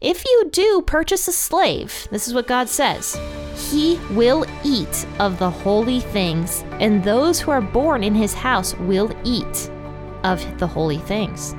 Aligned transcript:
if 0.00 0.24
you 0.24 0.48
do 0.50 0.82
purchase 0.86 1.28
a 1.28 1.32
slave, 1.32 2.08
this 2.10 2.26
is 2.26 2.32
what 2.32 2.46
God 2.46 2.68
says 2.70 3.18
He 3.70 4.00
will 4.12 4.46
eat 4.64 5.06
of 5.18 5.38
the 5.38 5.50
holy 5.50 6.00
things, 6.00 6.64
and 6.80 7.04
those 7.04 7.38
who 7.38 7.50
are 7.50 7.60
born 7.60 8.02
in 8.02 8.14
his 8.14 8.32
house 8.32 8.74
will 8.78 9.14
eat 9.24 9.70
of 10.24 10.42
the 10.58 10.66
holy 10.66 10.98
things. 10.98 11.54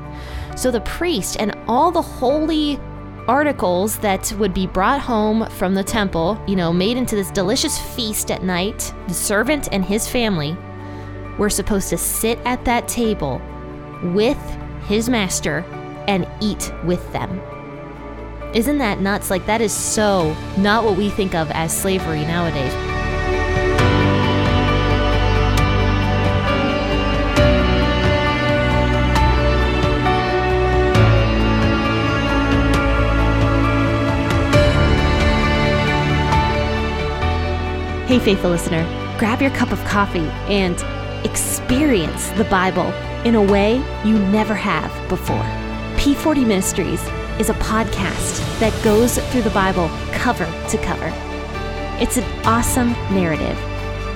So 0.56 0.72
the 0.72 0.82
priest 0.82 1.38
and 1.40 1.56
all 1.68 1.92
the 1.92 2.02
holy 2.02 2.80
articles 3.28 4.00
that 4.00 4.32
would 4.34 4.54
be 4.54 4.66
brought 4.66 5.02
home 5.02 5.48
from 5.52 5.76
the 5.76 5.84
temple, 5.84 6.44
you 6.48 6.56
know, 6.56 6.74
made 6.74 6.98
into 6.98 7.16
this 7.16 7.30
delicious 7.30 7.78
feast 7.96 8.32
at 8.32 8.44
night, 8.44 8.92
the 9.08 9.14
servant 9.14 9.70
and 9.72 9.86
his 9.86 10.08
family 10.08 10.58
were 11.38 11.50
supposed 11.50 11.90
to 11.90 11.98
sit 11.98 12.40
at 12.40 12.66
that 12.66 12.88
table 12.88 13.40
with 14.04 14.40
his 14.88 15.10
master 15.10 15.60
and 16.08 16.28
eat 16.42 16.74
with 16.84 17.12
them. 17.14 17.40
Isn't 18.54 18.80
that 18.80 19.00
nuts? 19.00 19.30
Like, 19.30 19.46
that 19.46 19.62
is 19.62 19.72
so 19.72 20.36
not 20.58 20.84
what 20.84 20.98
we 20.98 21.10
think 21.10 21.34
of 21.36 21.50
as 21.52 21.76
slavery 21.76 22.22
nowadays. 22.24 22.74
Hey, 38.10 38.20
faithful 38.20 38.50
listener, 38.50 38.84
grab 39.18 39.42
your 39.42 39.52
cup 39.52 39.72
of 39.72 39.82
coffee 39.86 40.20
and 40.50 40.76
experience 41.26 42.28
the 42.32 42.44
Bible 42.44 42.92
in 43.24 43.36
a 43.36 43.42
way 43.42 43.76
you 44.04 44.20
never 44.20 44.54
have 44.54 44.92
before. 45.08 45.38
P40 45.96 46.46
Ministries 46.46 47.02
is 47.42 47.50
a 47.50 47.56
podcast 47.56 48.38
that 48.60 48.84
goes 48.84 49.18
through 49.18 49.42
the 49.42 49.50
Bible 49.50 49.90
cover 50.12 50.46
to 50.70 50.78
cover. 50.78 51.12
It's 52.00 52.18
an 52.18 52.46
awesome 52.46 52.92
narrative 53.12 53.58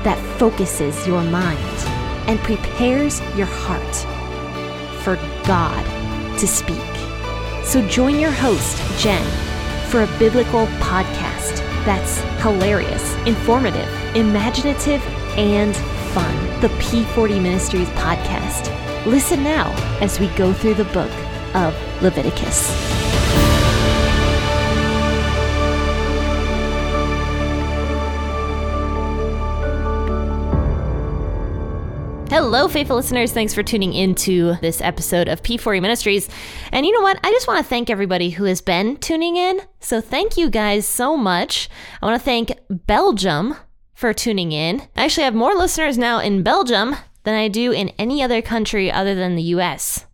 that 0.03 0.19
focuses 0.37 1.07
your 1.07 1.23
mind 1.23 1.57
and 2.29 2.39
prepares 2.41 3.21
your 3.35 3.47
heart 3.47 3.95
for 5.01 5.15
God 5.47 5.83
to 6.37 6.47
speak. 6.47 6.77
So 7.65 7.81
join 7.87 8.19
your 8.19 8.29
host, 8.29 8.77
Jen, 9.01 9.25
for 9.89 10.03
a 10.03 10.19
biblical 10.19 10.67
podcast 10.77 11.57
that's 11.83 12.19
hilarious, 12.43 13.15
informative, 13.25 13.89
imaginative, 14.15 15.01
and 15.35 15.75
fun. 16.13 16.61
The 16.61 16.69
P40 16.77 17.41
Ministries 17.41 17.89
podcast. 17.89 18.71
Listen 19.07 19.43
now 19.43 19.71
as 19.99 20.19
we 20.19 20.27
go 20.35 20.53
through 20.53 20.75
the 20.75 20.85
book 20.85 21.09
of 21.55 21.73
Leviticus. 22.03 22.69
Hello, 32.29 32.67
faithful 32.67 32.97
listeners. 32.97 33.31
Thanks 33.31 33.53
for 33.53 33.63
tuning 33.63 33.93
into 33.93 34.55
this 34.55 34.81
episode 34.81 35.29
of 35.29 35.41
P40 35.41 35.81
Ministries. 35.81 36.27
And 36.73 36.85
you 36.85 36.91
know 36.91 37.01
what? 37.01 37.17
I 37.23 37.31
just 37.31 37.47
want 37.47 37.59
to 37.59 37.69
thank 37.69 37.89
everybody 37.89 38.29
who 38.29 38.43
has 38.43 38.59
been 38.59 38.97
tuning 38.97 39.37
in. 39.37 39.61
So, 39.79 40.01
thank 40.01 40.35
you 40.35 40.49
guys 40.49 40.85
so 40.85 41.15
much. 41.15 41.69
I 42.01 42.05
want 42.05 42.19
to 42.19 42.25
thank 42.25 42.51
Belgium 42.69 43.55
for 43.93 44.13
tuning 44.13 44.51
in. 44.51 44.81
I 44.97 45.05
actually 45.05 45.23
have 45.23 45.33
more 45.33 45.55
listeners 45.55 45.97
now 45.97 46.19
in 46.19 46.43
Belgium 46.43 46.97
than 47.23 47.35
I 47.35 47.47
do 47.47 47.71
in 47.71 47.89
any 47.97 48.21
other 48.21 48.41
country 48.41 48.91
other 48.91 49.15
than 49.15 49.35
the 49.35 49.43
US. 49.43 50.04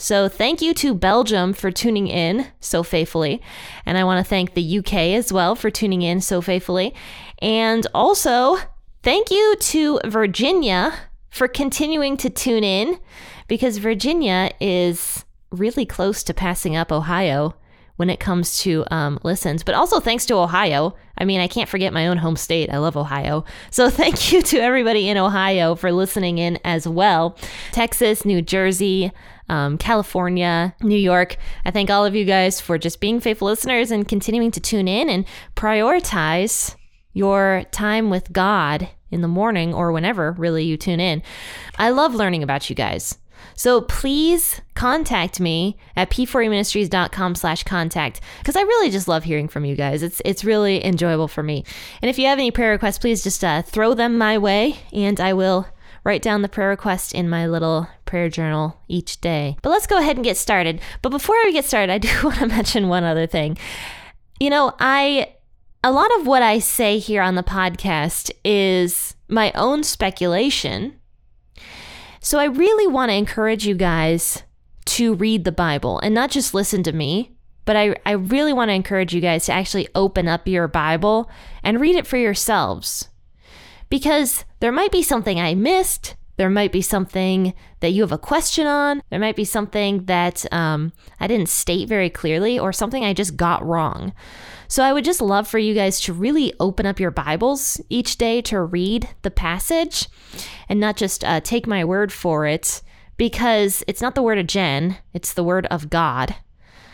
So, 0.00 0.28
thank 0.28 0.62
you 0.62 0.74
to 0.74 0.94
Belgium 0.94 1.52
for 1.52 1.72
tuning 1.72 2.06
in 2.06 2.46
so 2.60 2.84
faithfully. 2.84 3.42
And 3.84 3.98
I 3.98 4.04
want 4.04 4.24
to 4.24 4.28
thank 4.28 4.54
the 4.54 4.78
UK 4.78 4.94
as 4.94 5.32
well 5.32 5.56
for 5.56 5.72
tuning 5.72 6.02
in 6.02 6.20
so 6.20 6.40
faithfully. 6.40 6.94
And 7.42 7.84
also, 7.92 8.58
thank 9.02 9.32
you 9.32 9.56
to 9.58 9.98
Virginia 10.06 10.94
for 11.30 11.48
continuing 11.48 12.16
to 12.18 12.30
tune 12.30 12.62
in 12.62 13.00
because 13.48 13.78
Virginia 13.78 14.52
is 14.60 15.24
really 15.50 15.84
close 15.84 16.22
to 16.22 16.32
passing 16.32 16.76
up 16.76 16.92
Ohio 16.92 17.56
when 17.98 18.08
it 18.08 18.20
comes 18.20 18.60
to 18.60 18.84
um, 18.92 19.18
listens, 19.24 19.64
but 19.64 19.74
also 19.74 19.98
thanks 19.98 20.24
to 20.26 20.34
Ohio. 20.36 20.94
I 21.18 21.24
mean, 21.24 21.40
I 21.40 21.48
can't 21.48 21.68
forget 21.68 21.92
my 21.92 22.06
own 22.06 22.16
home 22.16 22.36
state. 22.36 22.70
I 22.72 22.78
love 22.78 22.96
Ohio. 22.96 23.44
So 23.70 23.90
thank 23.90 24.32
you 24.32 24.40
to 24.40 24.58
everybody 24.58 25.08
in 25.08 25.16
Ohio 25.16 25.74
for 25.74 25.90
listening 25.90 26.38
in 26.38 26.60
as 26.64 26.86
well. 26.86 27.36
Texas, 27.72 28.24
New 28.24 28.40
Jersey, 28.40 29.10
um, 29.48 29.78
California, 29.78 30.76
New 30.80 30.96
York. 30.96 31.38
I 31.64 31.72
thank 31.72 31.90
all 31.90 32.06
of 32.06 32.14
you 32.14 32.24
guys 32.24 32.60
for 32.60 32.78
just 32.78 33.00
being 33.00 33.18
faithful 33.18 33.48
listeners 33.48 33.90
and 33.90 34.06
continuing 34.06 34.52
to 34.52 34.60
tune 34.60 34.86
in 34.86 35.10
and 35.10 35.24
prioritize 35.56 36.76
your 37.14 37.64
time 37.72 38.10
with 38.10 38.32
God 38.32 38.88
in 39.10 39.22
the 39.22 39.28
morning 39.28 39.74
or 39.74 39.90
whenever 39.90 40.32
really 40.38 40.62
you 40.62 40.76
tune 40.76 41.00
in. 41.00 41.20
I 41.78 41.90
love 41.90 42.14
learning 42.14 42.44
about 42.44 42.70
you 42.70 42.76
guys. 42.76 43.18
So 43.54 43.80
please 43.82 44.60
contact 44.74 45.40
me 45.40 45.76
at 45.96 46.10
p40ministries.com 46.10 47.34
slash 47.34 47.64
contact 47.64 48.20
because 48.38 48.56
I 48.56 48.62
really 48.62 48.90
just 48.90 49.08
love 49.08 49.24
hearing 49.24 49.48
from 49.48 49.64
you 49.64 49.74
guys. 49.74 50.02
It's 50.02 50.22
it's 50.24 50.44
really 50.44 50.84
enjoyable 50.84 51.28
for 51.28 51.42
me. 51.42 51.64
And 52.02 52.08
if 52.08 52.18
you 52.18 52.26
have 52.26 52.38
any 52.38 52.50
prayer 52.50 52.70
requests, 52.70 52.98
please 52.98 53.22
just 53.22 53.42
uh, 53.42 53.62
throw 53.62 53.94
them 53.94 54.18
my 54.18 54.38
way 54.38 54.78
and 54.92 55.20
I 55.20 55.32
will 55.32 55.66
write 56.04 56.22
down 56.22 56.42
the 56.42 56.48
prayer 56.48 56.68
request 56.68 57.14
in 57.14 57.28
my 57.28 57.46
little 57.46 57.88
prayer 58.04 58.28
journal 58.28 58.80
each 58.88 59.20
day. 59.20 59.56
But 59.62 59.70
let's 59.70 59.86
go 59.86 59.98
ahead 59.98 60.16
and 60.16 60.24
get 60.24 60.36
started. 60.36 60.80
But 61.02 61.10
before 61.10 61.36
we 61.44 61.52
get 61.52 61.64
started, 61.64 61.92
I 61.92 61.98
do 61.98 62.08
want 62.24 62.38
to 62.38 62.46
mention 62.46 62.88
one 62.88 63.04
other 63.04 63.26
thing. 63.26 63.58
You 64.40 64.50
know, 64.50 64.74
I 64.78 65.34
a 65.84 65.92
lot 65.92 66.10
of 66.18 66.26
what 66.26 66.42
I 66.42 66.58
say 66.58 66.98
here 66.98 67.22
on 67.22 67.34
the 67.34 67.42
podcast 67.42 68.30
is 68.44 69.14
my 69.28 69.52
own 69.52 69.84
speculation. 69.84 70.97
So 72.28 72.38
I 72.38 72.44
really 72.44 72.86
want 72.86 73.08
to 73.10 73.14
encourage 73.14 73.66
you 73.66 73.74
guys 73.74 74.42
to 74.84 75.14
read 75.14 75.44
the 75.44 75.50
Bible 75.50 75.98
and 76.00 76.14
not 76.14 76.30
just 76.30 76.52
listen 76.52 76.82
to 76.82 76.92
me, 76.92 77.32
but 77.64 77.74
I, 77.74 77.96
I 78.04 78.10
really 78.10 78.52
want 78.52 78.68
to 78.68 78.74
encourage 78.74 79.14
you 79.14 79.22
guys 79.22 79.46
to 79.46 79.54
actually 79.54 79.88
open 79.94 80.28
up 80.28 80.46
your 80.46 80.68
Bible 80.68 81.30
and 81.62 81.80
read 81.80 81.96
it 81.96 82.06
for 82.06 82.18
yourselves. 82.18 83.08
Because 83.88 84.44
there 84.60 84.70
might 84.70 84.92
be 84.92 85.00
something 85.00 85.40
I 85.40 85.54
missed. 85.54 86.16
There 86.38 86.48
might 86.48 86.70
be 86.70 86.82
something 86.82 87.52
that 87.80 87.90
you 87.90 88.02
have 88.02 88.12
a 88.12 88.18
question 88.18 88.68
on. 88.68 89.02
There 89.10 89.18
might 89.18 89.34
be 89.34 89.44
something 89.44 90.04
that 90.04 90.50
um, 90.52 90.92
I 91.18 91.26
didn't 91.26 91.48
state 91.48 91.88
very 91.88 92.08
clearly 92.08 92.60
or 92.60 92.72
something 92.72 93.04
I 93.04 93.12
just 93.12 93.36
got 93.36 93.66
wrong. 93.66 94.14
So 94.68 94.84
I 94.84 94.92
would 94.92 95.04
just 95.04 95.20
love 95.20 95.48
for 95.48 95.58
you 95.58 95.74
guys 95.74 96.00
to 96.02 96.12
really 96.12 96.54
open 96.60 96.86
up 96.86 97.00
your 97.00 97.10
Bibles 97.10 97.80
each 97.88 98.18
day 98.18 98.40
to 98.42 98.62
read 98.62 99.08
the 99.22 99.32
passage 99.32 100.08
and 100.68 100.78
not 100.78 100.96
just 100.96 101.24
uh, 101.24 101.40
take 101.40 101.66
my 101.66 101.84
word 101.84 102.12
for 102.12 102.46
it 102.46 102.82
because 103.16 103.82
it's 103.88 104.00
not 104.00 104.14
the 104.14 104.22
word 104.22 104.38
of 104.38 104.46
Jen, 104.46 104.96
it's 105.12 105.32
the 105.32 105.42
word 105.42 105.66
of 105.66 105.90
God. 105.90 106.36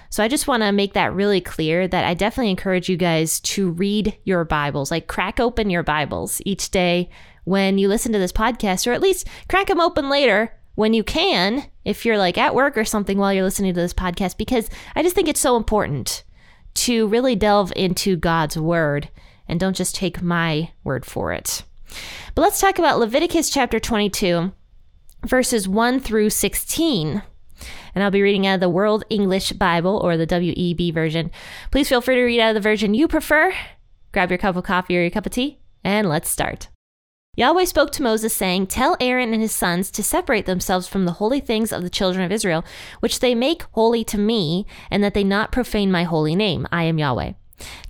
So 0.09 0.23
I 0.23 0.29
just 0.29 0.47
want 0.47 0.63
to 0.63 0.73
make 0.73 0.95
that 0.95 1.13
really 1.13 1.41
clear 1.41 1.87
that 1.87 2.05
I 2.05 2.15
definitely 2.15 2.51
encourage 2.51 2.89
you 2.89 2.97
guys 2.97 3.41
to 3.41 3.73
read 3.73 4.17
your 4.25 4.45
Bibles, 4.45 4.91
like 4.91 5.07
crack 5.07 5.39
open 5.39 5.69
your 5.69 5.83
Bibles 5.83 6.41
each 6.47 6.71
day 6.71 7.11
when 7.45 7.79
you 7.79 7.89
listen 7.89 8.13
to 8.13 8.19
this 8.19 8.33
podcast, 8.33 8.87
or 8.87 8.93
at 8.93 9.01
least 9.01 9.29
crack 9.49 9.69
them 9.69 9.81
open 9.81 10.09
later 10.09 10.53
when 10.75 10.93
you 10.93 11.05
can, 11.05 11.65
if 11.85 12.05
you're 12.05 12.19
like 12.19 12.37
at 12.37 12.55
work 12.55 12.77
or 12.77 12.85
something 12.85 13.19
while 13.19 13.33
you're 13.33 13.45
listening 13.45 13.73
to 13.75 13.81
this 13.81 13.95
podcast, 13.95 14.37
because 14.37 14.69
I 14.97 15.03
just 15.03 15.15
think 15.15 15.29
it's 15.29 15.41
so 15.41 15.57
important 15.57 16.25
to 16.75 17.07
really 17.07 17.37
delve 17.37 17.73
into 17.77 18.17
God's 18.17 18.59
word 18.59 19.09
and 19.47 19.61
don't 19.61 19.77
just 19.77 19.95
take 19.95 20.23
my 20.23 20.73
word 20.83 21.05
for 21.05 21.33
it. 21.33 21.63
But 22.35 22.43
let's 22.43 22.61
talk 22.61 22.79
about 22.79 22.99
Leviticus 22.99 23.51
chapter 23.51 23.79
22, 23.79 24.53
verses 25.25 25.69
1 25.69 26.01
through 26.01 26.31
16. 26.31 27.23
And 27.95 28.03
I'll 28.03 28.11
be 28.11 28.23
reading 28.23 28.47
out 28.47 28.55
of 28.55 28.61
the 28.61 28.69
World 28.69 29.05
English 29.09 29.53
Bible 29.53 30.01
or 30.03 30.17
the 30.17 30.27
WEB 30.27 30.93
version. 30.93 31.31
Please 31.71 31.89
feel 31.89 32.01
free 32.01 32.17
to 32.17 32.25
read 32.25 32.41
out 32.41 32.51
of 32.51 32.55
the 32.55 32.61
version 32.69 32.95
you 32.95 33.07
prefer. 33.07 33.55
Grab 34.13 34.31
your 34.31 34.39
cup 34.39 34.57
of 34.57 34.65
coffee 34.65 34.97
or 34.99 35.03
your 35.03 35.11
cup 35.11 35.27
of 35.27 35.33
tea, 35.33 35.61
and 35.85 36.09
let's 36.09 36.29
start. 36.29 36.69
Yahweh 37.37 37.65
spoke 37.65 37.91
to 37.93 38.03
Moses, 38.03 38.35
saying, 38.35 38.69
Tell 38.69 38.97
Aaron 39.01 39.33
and 39.33 39.43
his 39.43 39.53
sons 39.53 39.91
to 39.93 40.03
separate 40.03 40.47
themselves 40.47 40.87
from 40.87 41.05
the 41.05 41.13
holy 41.13 41.41
things 41.41 41.73
of 41.73 41.83
the 41.83 41.91
children 41.91 42.25
of 42.25 42.31
Israel, 42.31 42.65
which 43.01 43.21
they 43.21 43.35
make 43.35 43.65
holy 43.73 44.05
to 44.05 44.19
me, 44.19 44.67
and 44.91 45.03
that 45.03 45.15
they 45.15 45.25
not 45.25 45.53
profane 45.53 45.91
my 45.91 46.05
holy 46.05 46.37
name. 46.37 46.67
I 46.71 46.85
am 46.85 46.99
Yahweh. 46.99 47.33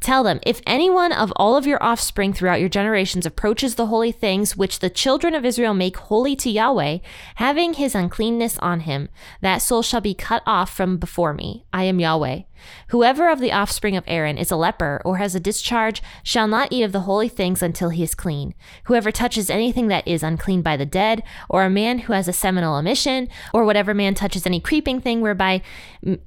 Tell 0.00 0.22
them, 0.22 0.40
if 0.44 0.60
anyone 0.66 1.12
of 1.12 1.32
all 1.36 1.56
of 1.56 1.66
your 1.66 1.82
offspring 1.82 2.32
throughout 2.32 2.60
your 2.60 2.68
generations 2.68 3.26
approaches 3.26 3.74
the 3.74 3.86
holy 3.86 4.12
things 4.12 4.56
which 4.56 4.80
the 4.80 4.90
children 4.90 5.34
of 5.34 5.44
Israel 5.44 5.74
make 5.74 5.96
holy 5.96 6.36
to 6.36 6.50
Yahweh, 6.50 6.98
having 7.36 7.74
his 7.74 7.94
uncleanness 7.94 8.58
on 8.58 8.80
him, 8.80 9.08
that 9.40 9.58
soul 9.58 9.82
shall 9.82 10.02
be 10.02 10.14
cut 10.14 10.42
off 10.46 10.74
from 10.74 10.98
before 10.98 11.32
me. 11.32 11.64
I 11.72 11.84
am 11.84 12.00
Yahweh. 12.00 12.42
Whoever 12.88 13.28
of 13.28 13.40
the 13.40 13.52
offspring 13.52 13.96
of 13.96 14.04
Aaron 14.06 14.38
is 14.38 14.50
a 14.50 14.56
leper 14.56 15.00
or 15.04 15.16
has 15.16 15.34
a 15.34 15.40
discharge 15.40 16.02
shall 16.22 16.46
not 16.46 16.68
eat 16.70 16.82
of 16.82 16.92
the 16.92 17.00
holy 17.00 17.28
things 17.28 17.62
until 17.62 17.90
he 17.90 18.02
is 18.02 18.14
clean. 18.14 18.54
Whoever 18.84 19.10
touches 19.10 19.50
anything 19.50 19.88
that 19.88 20.06
is 20.06 20.22
unclean 20.22 20.62
by 20.62 20.76
the 20.76 20.86
dead, 20.86 21.22
or 21.48 21.64
a 21.64 21.70
man 21.70 22.00
who 22.00 22.12
has 22.12 22.28
a 22.28 22.32
seminal 22.32 22.78
emission, 22.78 23.28
or 23.52 23.64
whatever 23.64 23.94
man 23.94 24.14
touches 24.14 24.46
any 24.46 24.60
creeping 24.60 25.00
thing 25.00 25.20
whereby 25.20 25.62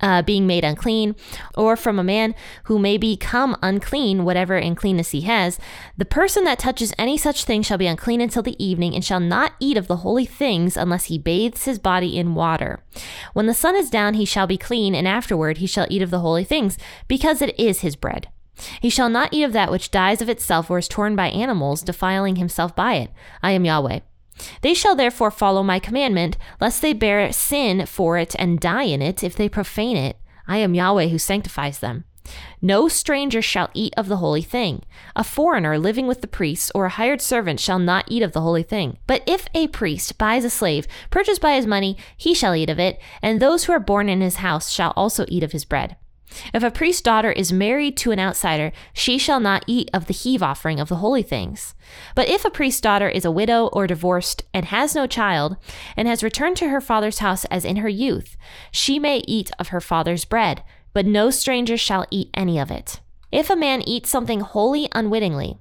uh, 0.01 0.21
being 0.21 0.47
made 0.47 0.63
unclean, 0.63 1.15
or 1.55 1.75
from 1.75 1.99
a 1.99 2.03
man 2.03 2.35
who 2.63 2.79
may 2.79 2.97
become 2.97 3.55
unclean, 3.61 4.25
whatever 4.25 4.57
uncleanness 4.57 5.11
he 5.11 5.21
has, 5.21 5.59
the 5.97 6.05
person 6.05 6.43
that 6.43 6.59
touches 6.59 6.93
any 6.97 7.17
such 7.17 7.43
thing 7.43 7.61
shall 7.61 7.77
be 7.77 7.87
unclean 7.87 8.21
until 8.21 8.43
the 8.43 8.61
evening, 8.63 8.95
and 8.95 9.05
shall 9.05 9.19
not 9.19 9.53
eat 9.59 9.77
of 9.77 9.87
the 9.87 9.97
holy 9.97 10.25
things 10.25 10.75
unless 10.75 11.05
he 11.05 11.17
bathes 11.17 11.65
his 11.65 11.79
body 11.79 12.17
in 12.17 12.35
water. 12.35 12.79
When 13.33 13.45
the 13.45 13.53
sun 13.53 13.75
is 13.75 13.89
down, 13.89 14.15
he 14.15 14.25
shall 14.25 14.47
be 14.47 14.57
clean, 14.57 14.95
and 14.95 15.07
afterward 15.07 15.57
he 15.57 15.67
shall 15.67 15.87
eat 15.89 16.01
of 16.01 16.11
the 16.11 16.19
holy 16.27 16.44
things, 16.44 16.77
because 17.07 17.41
it 17.41 17.57
is 17.59 17.79
his 17.79 17.95
bread. 17.95 18.27
He 18.81 18.89
shall 18.89 19.09
not 19.09 19.33
eat 19.33 19.44
of 19.44 19.53
that 19.53 19.71
which 19.71 19.91
dies 19.91 20.21
of 20.21 20.29
itself 20.29 20.69
or 20.69 20.79
is 20.79 20.88
torn 20.88 21.15
by 21.15 21.29
animals, 21.29 21.81
defiling 21.81 22.38
himself 22.38 22.75
by 22.75 22.95
it. 22.95 23.12
I 23.44 23.51
am 23.51 23.65
Yahweh. 23.65 24.00
They 24.62 24.74
shall 24.74 24.95
therefore 24.95 25.31
follow 25.31 25.63
my 25.63 25.79
commandment, 25.79 26.38
lest 26.59 26.81
they 26.81 26.94
bear 26.94 27.31
sin 27.31 27.85
for 27.85 28.18
it 28.18 28.35
and 28.38 28.59
die 28.59 28.83
in 28.83 29.01
it 29.01 29.24
if 29.24 29.35
they 29.35 29.50
profane 29.50 29.97
it. 29.97 30.18
I 30.47 30.57
am 30.57 30.75
Yahweh 30.75 31.07
who 31.07 31.18
sanctifies 31.18 31.79
them. 31.79 32.06
No 32.62 32.88
stranger 32.88 33.41
shall 33.41 33.69
eat 33.73 33.94
of 33.95 34.07
the 34.07 34.18
holy 34.18 34.41
thing. 34.41 34.83
A 35.15 35.23
foreigner 35.23 35.77
living 35.77 36.07
with 36.07 36.21
the 36.21 36.27
priests 36.27 36.71
or 36.75 36.85
a 36.85 36.89
hired 36.89 37.21
servant 37.21 37.59
shall 37.59 37.80
not 37.80 38.06
eat 38.09 38.21
of 38.21 38.33
the 38.33 38.41
holy 38.41 38.63
thing. 38.63 38.97
But 39.07 39.23
if 39.25 39.47
a 39.53 39.68
priest 39.68 40.18
buys 40.18 40.44
a 40.44 40.50
slave, 40.50 40.88
purchased 41.09 41.41
by 41.41 41.56
his 41.56 41.65
money, 41.65 41.95
he 42.18 42.33
shall 42.33 42.53
eat 42.53 42.69
of 42.69 42.80
it, 42.80 43.00
and 43.21 43.39
those 43.39 43.63
who 43.63 43.73
are 43.73 43.80
born 43.80 44.09
in 44.09 44.21
his 44.21 44.38
house 44.38 44.71
shall 44.71 44.94
also 44.97 45.25
eat 45.30 45.44
of 45.44 45.53
his 45.53 45.63
bread. 45.63 45.95
If 46.53 46.63
a 46.63 46.71
priest's 46.71 47.01
daughter 47.01 47.31
is 47.31 47.53
married 47.53 47.97
to 47.97 48.12
an 48.12 48.19
outsider, 48.19 48.71
she 48.94 49.18
shall 49.18 49.39
not 49.39 49.63
eat 49.68 49.89
of 49.94 50.07
the 50.07 50.13
heave 50.13 50.44
offering 50.44 50.79
of 50.79 50.89
the 50.89 50.97
holy 50.97 51.24
things. 51.24 51.74
But 52.15 52.27
if 52.27 52.45
a 52.45 52.50
priest's 52.50 52.81
daughter 52.81 53.09
is 53.09 53.25
a 53.25 53.31
widow 53.31 53.68
or 53.68 53.88
divorced 53.88 54.44
and 54.53 54.65
has 54.65 54.94
no 54.94 55.07
child, 55.07 55.57
and 55.95 56.07
has 56.07 56.24
returned 56.24 56.57
to 56.57 56.69
her 56.69 56.81
father's 56.81 57.19
house 57.19 57.45
as 57.45 57.65
in 57.65 57.77
her 57.77 57.89
youth, 57.89 58.38
she 58.71 59.00
may 59.00 59.19
eat 59.19 59.51
of 59.57 59.69
her 59.69 59.81
father's 59.81 60.25
bread, 60.25 60.63
but 60.94 61.06
no 61.06 61.29
stranger 61.29 61.77
shall 61.77 62.06
eat 62.12 62.30
any 62.33 62.59
of 62.59 62.71
it. 62.71 63.00
If 63.31 63.50
a 63.50 63.56
man 63.56 63.81
eats 63.88 64.09
something 64.09 64.41
holy 64.41 64.89
unwittingly, 64.94 65.57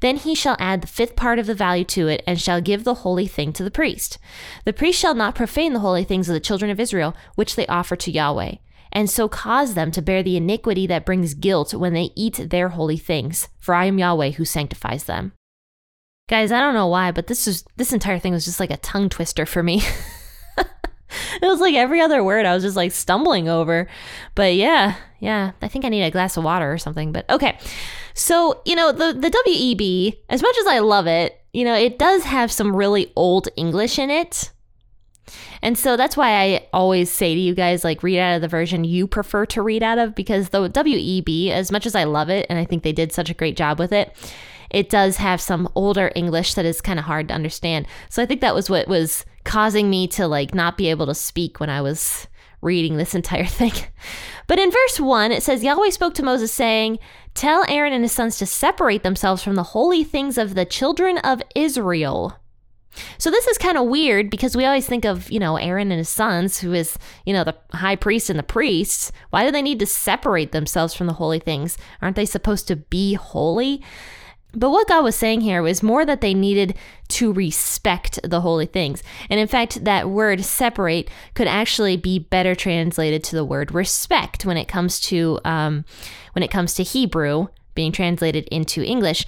then 0.00 0.16
he 0.16 0.34
shall 0.34 0.56
add 0.58 0.82
the 0.82 0.86
fifth 0.86 1.16
part 1.16 1.38
of 1.38 1.46
the 1.46 1.54
value 1.54 1.84
to 1.84 2.08
it, 2.08 2.22
and 2.26 2.40
shall 2.40 2.60
give 2.60 2.84
the 2.84 2.94
holy 2.94 3.26
thing 3.26 3.52
to 3.54 3.64
the 3.64 3.70
priest. 3.70 4.18
The 4.64 4.72
priest 4.72 4.98
shall 4.98 5.14
not 5.14 5.34
profane 5.34 5.72
the 5.72 5.80
holy 5.80 6.04
things 6.04 6.28
of 6.28 6.34
the 6.34 6.40
children 6.40 6.70
of 6.70 6.78
Israel, 6.78 7.16
which 7.34 7.56
they 7.56 7.66
offer 7.66 7.96
to 7.96 8.10
Yahweh, 8.10 8.56
and 8.94 9.10
so 9.10 9.28
cause 9.28 9.74
them 9.74 9.90
to 9.90 10.02
bear 10.02 10.22
the 10.22 10.36
iniquity 10.36 10.86
that 10.86 11.04
brings 11.04 11.34
guilt 11.34 11.74
when 11.74 11.92
they 11.92 12.10
eat 12.14 12.50
their 12.50 12.70
holy 12.70 12.96
things. 12.96 13.48
For 13.58 13.74
I 13.74 13.86
am 13.86 13.98
Yahweh 13.98 14.30
who 14.32 14.44
sanctifies 14.44 15.04
them. 15.04 15.32
Guys, 16.28 16.52
I 16.52 16.60
don't 16.60 16.74
know 16.74 16.86
why, 16.86 17.10
but 17.10 17.26
this 17.26 17.46
is 17.46 17.64
this 17.76 17.92
entire 17.92 18.18
thing 18.18 18.32
was 18.32 18.46
just 18.46 18.60
like 18.60 18.70
a 18.70 18.78
tongue 18.78 19.08
twister 19.08 19.44
for 19.44 19.62
me. 19.62 19.82
it 21.42 21.42
was 21.42 21.60
like 21.60 21.74
every 21.74 22.00
other 22.00 22.24
word 22.24 22.46
I 22.46 22.54
was 22.54 22.62
just 22.62 22.76
like 22.76 22.92
stumbling 22.92 23.48
over. 23.48 23.88
But 24.34 24.54
yeah, 24.54 24.96
yeah, 25.18 25.52
I 25.60 25.68
think 25.68 25.84
I 25.84 25.88
need 25.88 26.04
a 26.04 26.10
glass 26.10 26.36
of 26.36 26.44
water 26.44 26.72
or 26.72 26.78
something. 26.78 27.12
But 27.12 27.28
okay. 27.28 27.58
So, 28.14 28.62
you 28.64 28.76
know, 28.76 28.92
the, 28.92 29.12
the 29.12 29.30
WEB, 29.30 30.16
as 30.30 30.40
much 30.40 30.56
as 30.58 30.66
I 30.66 30.78
love 30.78 31.06
it, 31.06 31.40
you 31.52 31.64
know, 31.64 31.74
it 31.74 31.98
does 31.98 32.24
have 32.24 32.50
some 32.50 32.74
really 32.74 33.12
old 33.16 33.48
English 33.56 33.98
in 33.98 34.10
it. 34.10 34.50
And 35.62 35.78
so 35.78 35.96
that's 35.96 36.16
why 36.16 36.30
I 36.30 36.66
always 36.72 37.10
say 37.10 37.34
to 37.34 37.40
you 37.40 37.54
guys, 37.54 37.84
like, 37.84 38.02
read 38.02 38.18
out 38.18 38.36
of 38.36 38.42
the 38.42 38.48
version 38.48 38.84
you 38.84 39.06
prefer 39.06 39.46
to 39.46 39.62
read 39.62 39.82
out 39.82 39.98
of, 39.98 40.14
because 40.14 40.50
the 40.50 40.68
WEB, 40.68 41.50
as 41.50 41.72
much 41.72 41.86
as 41.86 41.94
I 41.94 42.04
love 42.04 42.28
it, 42.28 42.46
and 42.48 42.58
I 42.58 42.64
think 42.64 42.82
they 42.82 42.92
did 42.92 43.12
such 43.12 43.30
a 43.30 43.34
great 43.34 43.56
job 43.56 43.78
with 43.78 43.92
it, 43.92 44.14
it 44.70 44.90
does 44.90 45.18
have 45.18 45.40
some 45.40 45.68
older 45.74 46.10
English 46.14 46.54
that 46.54 46.64
is 46.64 46.80
kind 46.80 46.98
of 46.98 47.04
hard 47.04 47.28
to 47.28 47.34
understand. 47.34 47.86
So 48.10 48.22
I 48.22 48.26
think 48.26 48.40
that 48.40 48.54
was 48.54 48.68
what 48.68 48.88
was 48.88 49.24
causing 49.44 49.88
me 49.88 50.08
to 50.08 50.26
like 50.26 50.54
not 50.54 50.76
be 50.76 50.88
able 50.88 51.06
to 51.06 51.14
speak 51.14 51.60
when 51.60 51.70
I 51.70 51.80
was 51.80 52.26
reading 52.60 52.96
this 52.96 53.14
entire 53.14 53.46
thing. 53.46 53.72
But 54.46 54.58
in 54.58 54.70
verse 54.70 54.98
1, 54.98 55.32
it 55.32 55.42
says 55.42 55.62
Yahweh 55.62 55.90
spoke 55.90 56.14
to 56.14 56.24
Moses, 56.24 56.52
saying, 56.52 56.98
Tell 57.34 57.64
Aaron 57.68 57.92
and 57.92 58.04
his 58.04 58.12
sons 58.12 58.38
to 58.38 58.46
separate 58.46 59.02
themselves 59.02 59.42
from 59.42 59.54
the 59.54 59.62
holy 59.62 60.04
things 60.04 60.36
of 60.36 60.54
the 60.54 60.64
children 60.64 61.18
of 61.18 61.42
Israel. 61.54 62.38
So 63.18 63.30
this 63.30 63.46
is 63.46 63.58
kind 63.58 63.76
of 63.76 63.86
weird 63.86 64.30
because 64.30 64.56
we 64.56 64.64
always 64.64 64.86
think 64.86 65.04
of, 65.04 65.30
you 65.30 65.40
know, 65.40 65.56
Aaron 65.56 65.90
and 65.90 65.98
his 65.98 66.08
sons, 66.08 66.60
who 66.60 66.72
is, 66.72 66.98
you 67.26 67.32
know, 67.32 67.44
the 67.44 67.56
high 67.72 67.96
priest 67.96 68.30
and 68.30 68.38
the 68.38 68.44
priests. 68.44 69.12
Why 69.30 69.44
do 69.44 69.50
they 69.50 69.62
need 69.62 69.80
to 69.80 69.86
separate 69.86 70.52
themselves 70.52 70.94
from 70.94 71.06
the 71.06 71.14
holy 71.14 71.38
things? 71.38 71.76
Aren't 72.00 72.16
they 72.16 72.26
supposed 72.26 72.68
to 72.68 72.76
be 72.76 73.14
holy? 73.14 73.82
But 74.56 74.70
what 74.70 74.88
God 74.88 75.02
was 75.02 75.16
saying 75.16 75.40
here 75.40 75.62
was 75.62 75.82
more 75.82 76.04
that 76.04 76.20
they 76.20 76.32
needed 76.32 76.76
to 77.08 77.32
respect 77.32 78.20
the 78.22 78.40
holy 78.40 78.66
things. 78.66 79.02
And 79.28 79.40
in 79.40 79.48
fact, 79.48 79.84
that 79.84 80.08
word 80.08 80.44
separate 80.44 81.10
could 81.34 81.48
actually 81.48 81.96
be 81.96 82.18
better 82.18 82.54
translated 82.54 83.24
to 83.24 83.36
the 83.36 83.44
word 83.44 83.74
respect 83.74 84.46
when 84.46 84.56
it 84.56 84.68
comes 84.68 85.00
to 85.00 85.40
um, 85.44 85.84
when 86.32 86.42
it 86.42 86.50
comes 86.50 86.74
to 86.74 86.82
Hebrew 86.82 87.48
being 87.74 87.92
translated 87.92 88.46
into 88.48 88.82
English. 88.84 89.26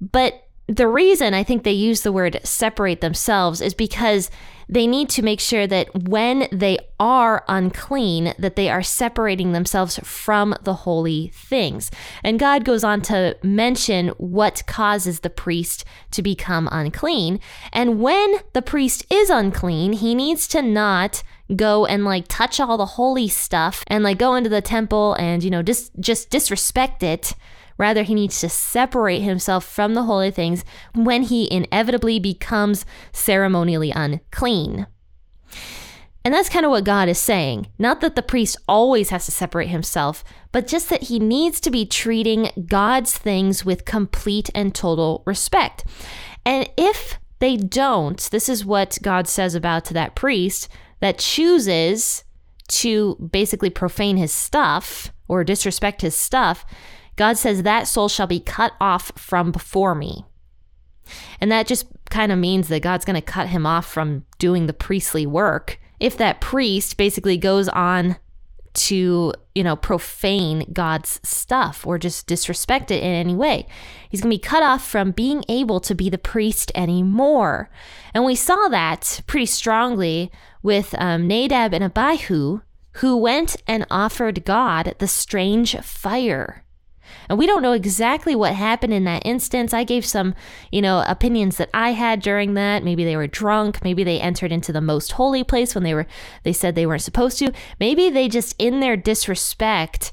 But 0.00 0.45
the 0.68 0.88
reason 0.88 1.32
I 1.32 1.44
think 1.44 1.62
they 1.62 1.72
use 1.72 2.02
the 2.02 2.12
word 2.12 2.40
separate 2.42 3.00
themselves 3.00 3.60
is 3.60 3.74
because 3.74 4.30
they 4.68 4.86
need 4.86 5.08
to 5.10 5.22
make 5.22 5.38
sure 5.38 5.66
that 5.66 6.08
when 6.08 6.48
they 6.50 6.78
are 6.98 7.44
unclean 7.46 8.34
that 8.38 8.56
they 8.56 8.68
are 8.68 8.82
separating 8.82 9.52
themselves 9.52 10.00
from 10.02 10.56
the 10.62 10.74
holy 10.74 11.28
things. 11.28 11.90
And 12.24 12.40
God 12.40 12.64
goes 12.64 12.82
on 12.82 13.00
to 13.02 13.36
mention 13.44 14.08
what 14.18 14.64
causes 14.66 15.20
the 15.20 15.30
priest 15.30 15.84
to 16.10 16.22
become 16.22 16.68
unclean. 16.72 17.38
And 17.72 18.00
when 18.00 18.36
the 18.54 18.62
priest 18.62 19.06
is 19.08 19.30
unclean, 19.30 19.92
he 19.92 20.16
needs 20.16 20.48
to 20.48 20.62
not 20.62 21.22
go 21.54 21.86
and 21.86 22.04
like 22.04 22.24
touch 22.26 22.58
all 22.58 22.76
the 22.76 22.86
holy 22.86 23.28
stuff 23.28 23.84
and 23.86 24.02
like 24.02 24.18
go 24.18 24.34
into 24.34 24.50
the 24.50 24.60
temple 24.60 25.14
and 25.14 25.44
you 25.44 25.50
know 25.50 25.62
just 25.62 25.92
just 26.00 26.28
disrespect 26.28 27.04
it 27.04 27.34
Rather, 27.78 28.02
he 28.02 28.14
needs 28.14 28.40
to 28.40 28.48
separate 28.48 29.20
himself 29.20 29.64
from 29.64 29.94
the 29.94 30.04
holy 30.04 30.30
things 30.30 30.64
when 30.94 31.22
he 31.22 31.52
inevitably 31.52 32.18
becomes 32.18 32.86
ceremonially 33.12 33.90
unclean. 33.90 34.86
And 36.24 36.34
that's 36.34 36.48
kind 36.48 36.64
of 36.64 36.72
what 36.72 36.82
God 36.82 37.08
is 37.08 37.18
saying. 37.18 37.68
Not 37.78 38.00
that 38.00 38.16
the 38.16 38.22
priest 38.22 38.56
always 38.66 39.10
has 39.10 39.26
to 39.26 39.30
separate 39.30 39.68
himself, 39.68 40.24
but 40.50 40.66
just 40.66 40.88
that 40.90 41.04
he 41.04 41.20
needs 41.20 41.60
to 41.60 41.70
be 41.70 41.86
treating 41.86 42.50
God's 42.66 43.16
things 43.16 43.64
with 43.64 43.84
complete 43.84 44.50
and 44.52 44.74
total 44.74 45.22
respect. 45.24 45.84
And 46.44 46.68
if 46.76 47.20
they 47.38 47.56
don't, 47.56 48.18
this 48.32 48.48
is 48.48 48.64
what 48.64 48.98
God 49.02 49.28
says 49.28 49.54
about 49.54 49.84
to 49.84 49.94
that 49.94 50.16
priest 50.16 50.68
that 50.98 51.18
chooses 51.18 52.24
to 52.68 53.14
basically 53.30 53.70
profane 53.70 54.16
his 54.16 54.32
stuff 54.32 55.12
or 55.28 55.44
disrespect 55.44 56.02
his 56.02 56.16
stuff, 56.16 56.64
God 57.16 57.36
says, 57.38 57.62
That 57.62 57.88
soul 57.88 58.08
shall 58.08 58.26
be 58.26 58.40
cut 58.40 58.72
off 58.80 59.12
from 59.16 59.50
before 59.50 59.94
me. 59.94 60.24
And 61.40 61.50
that 61.50 61.66
just 61.66 61.86
kind 62.10 62.32
of 62.32 62.38
means 62.38 62.68
that 62.68 62.82
God's 62.82 63.04
going 63.04 63.14
to 63.14 63.22
cut 63.22 63.48
him 63.48 63.66
off 63.66 63.86
from 63.86 64.24
doing 64.38 64.66
the 64.66 64.72
priestly 64.72 65.26
work. 65.26 65.78
If 65.98 66.16
that 66.18 66.40
priest 66.40 66.96
basically 66.96 67.36
goes 67.38 67.68
on 67.68 68.16
to, 68.74 69.32
you 69.54 69.64
know, 69.64 69.76
profane 69.76 70.68
God's 70.72 71.18
stuff 71.22 71.86
or 71.86 71.98
just 71.98 72.26
disrespect 72.26 72.90
it 72.90 73.02
in 73.02 73.10
any 73.10 73.34
way, 73.34 73.66
he's 74.10 74.20
going 74.20 74.30
to 74.30 74.36
be 74.36 74.40
cut 74.40 74.62
off 74.62 74.86
from 74.86 75.12
being 75.12 75.44
able 75.48 75.80
to 75.80 75.94
be 75.94 76.10
the 76.10 76.18
priest 76.18 76.70
anymore. 76.74 77.70
And 78.12 78.24
we 78.24 78.34
saw 78.34 78.68
that 78.68 79.22
pretty 79.26 79.46
strongly 79.46 80.30
with 80.62 80.94
um, 80.98 81.26
Nadab 81.26 81.72
and 81.72 81.84
Abihu, 81.84 82.60
who 82.96 83.16
went 83.16 83.56
and 83.66 83.86
offered 83.90 84.44
God 84.44 84.94
the 84.98 85.08
strange 85.08 85.76
fire. 85.78 86.65
And 87.28 87.38
we 87.38 87.46
don't 87.46 87.62
know 87.62 87.72
exactly 87.72 88.34
what 88.34 88.54
happened 88.54 88.92
in 88.92 89.04
that 89.04 89.24
instance. 89.24 89.72
I 89.74 89.84
gave 89.84 90.04
some, 90.04 90.34
you 90.70 90.82
know, 90.82 91.04
opinions 91.06 91.56
that 91.56 91.70
I 91.74 91.92
had 91.92 92.20
during 92.20 92.54
that. 92.54 92.84
Maybe 92.84 93.04
they 93.04 93.16
were 93.16 93.26
drunk, 93.26 93.82
maybe 93.82 94.04
they 94.04 94.20
entered 94.20 94.52
into 94.52 94.72
the 94.72 94.80
most 94.80 95.12
holy 95.12 95.44
place 95.44 95.74
when 95.74 95.84
they 95.84 95.94
were 95.94 96.06
they 96.42 96.52
said 96.52 96.74
they 96.74 96.86
weren't 96.86 97.02
supposed 97.02 97.38
to. 97.38 97.52
Maybe 97.80 98.10
they 98.10 98.28
just 98.28 98.54
in 98.58 98.80
their 98.80 98.96
disrespect 98.96 100.12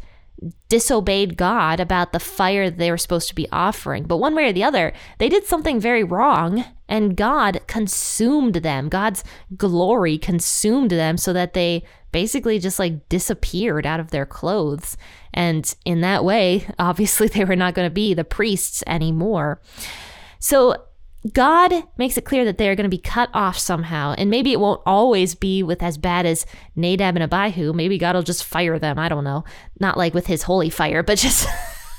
disobeyed 0.70 1.38
God 1.38 1.80
about 1.80 2.12
the 2.12 2.20
fire 2.20 2.70
they 2.70 2.92
were 2.92 2.98
supposed 2.98 3.28
to 3.30 3.36
be 3.36 3.48
offering. 3.52 4.04
But 4.04 4.18
one 4.18 4.36
way 4.36 4.50
or 4.50 4.54
the 4.54 4.64
other, 4.64 4.94
they 5.20 5.30
did 5.30 5.46
something 5.46 5.80
very 5.80 6.04
wrong 6.04 6.66
and 6.90 7.16
God 7.16 7.62
consumed 7.68 8.56
them. 8.56 8.90
God's 8.90 9.24
glory 9.56 10.18
consumed 10.18 10.92
them 10.92 11.18
so 11.18 11.32
that 11.34 11.54
they 11.54 11.84
basically 12.14 12.60
just 12.60 12.80
like 12.80 13.10
disappeared 13.10 13.86
out 13.86 14.00
of 14.00 14.12
their 14.12 14.26
clothes. 14.26 14.96
And 15.34 15.76
in 15.84 16.00
that 16.02 16.24
way, 16.24 16.66
obviously, 16.80 17.28
they 17.28 17.44
were 17.44 17.58
not 17.58 17.74
going 17.74 17.88
to 17.88 17.94
be 17.94 18.14
the 18.14 18.24
priests 18.24 18.82
anymore. 18.88 19.60
So, 20.40 20.78
God 21.32 21.72
makes 21.98 22.18
it 22.18 22.26
clear 22.26 22.44
that 22.44 22.58
they 22.58 22.68
are 22.68 22.76
going 22.76 22.84
to 22.84 22.90
be 22.90 22.98
cut 22.98 23.30
off 23.34 23.58
somehow. 23.58 24.14
And 24.18 24.30
maybe 24.30 24.52
it 24.52 24.60
won't 24.60 24.82
always 24.86 25.36
be 25.36 25.64
with 25.64 25.82
as 25.82 25.98
bad 25.98 26.26
as 26.26 26.46
Nadab 26.76 27.16
and 27.16 27.24
Abihu. 27.24 27.72
Maybe 27.72 27.98
God 27.98 28.16
will 28.16 28.24
just 28.24 28.44
fire 28.44 28.78
them. 28.78 29.00
I 29.00 29.08
don't 29.08 29.24
know. 29.24 29.46
Not 29.80 29.98
like 29.98 30.14
with 30.14 30.28
his 30.28 30.44
holy 30.44 30.70
fire, 30.70 31.02
but 31.02 31.18
just. 31.18 31.48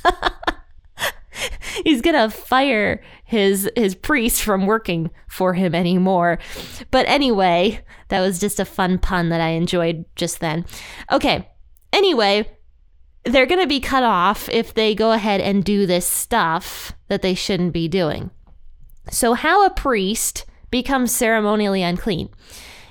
he's 1.89 2.01
gonna 2.01 2.31
fire 2.31 3.03
his 3.25 3.71
his 3.77 3.95
priest 3.95 4.43
from 4.43 4.67
working 4.67 5.11
for 5.29 5.55
him 5.55 5.75
anymore. 5.75 6.39
But 6.91 7.07
anyway, 7.09 7.85
that 8.09 8.21
was 8.21 8.39
just 8.41 8.61
a 8.61 8.65
fun 8.65 8.99
pun 8.99 9.29
that 9.29 9.41
I 9.41 9.51
enjoyed 9.51 10.05
just 10.17 10.41
then. 10.41 10.65
Okay. 11.13 11.49
Anyway, 11.93 12.51
they're 13.25 13.47
gonna 13.47 13.67
be 13.67 13.81
cut 13.81 14.03
off 14.03 14.49
if 14.49 14.75
they 14.75 14.95
go 14.95 15.13
ahead 15.13 15.41
and 15.41 15.65
do 15.65 15.87
this 15.87 16.07
stuff 16.07 16.93
that 17.09 17.23
they 17.23 17.35
shouldn't 17.35 17.73
be 17.73 17.89
doing. 17.89 18.31
So, 19.11 19.35
how 19.35 19.65
a 19.65 19.71
priest 19.71 20.47
becomes 20.75 21.15
ceremonially 21.15 21.85
unclean. 21.85 22.29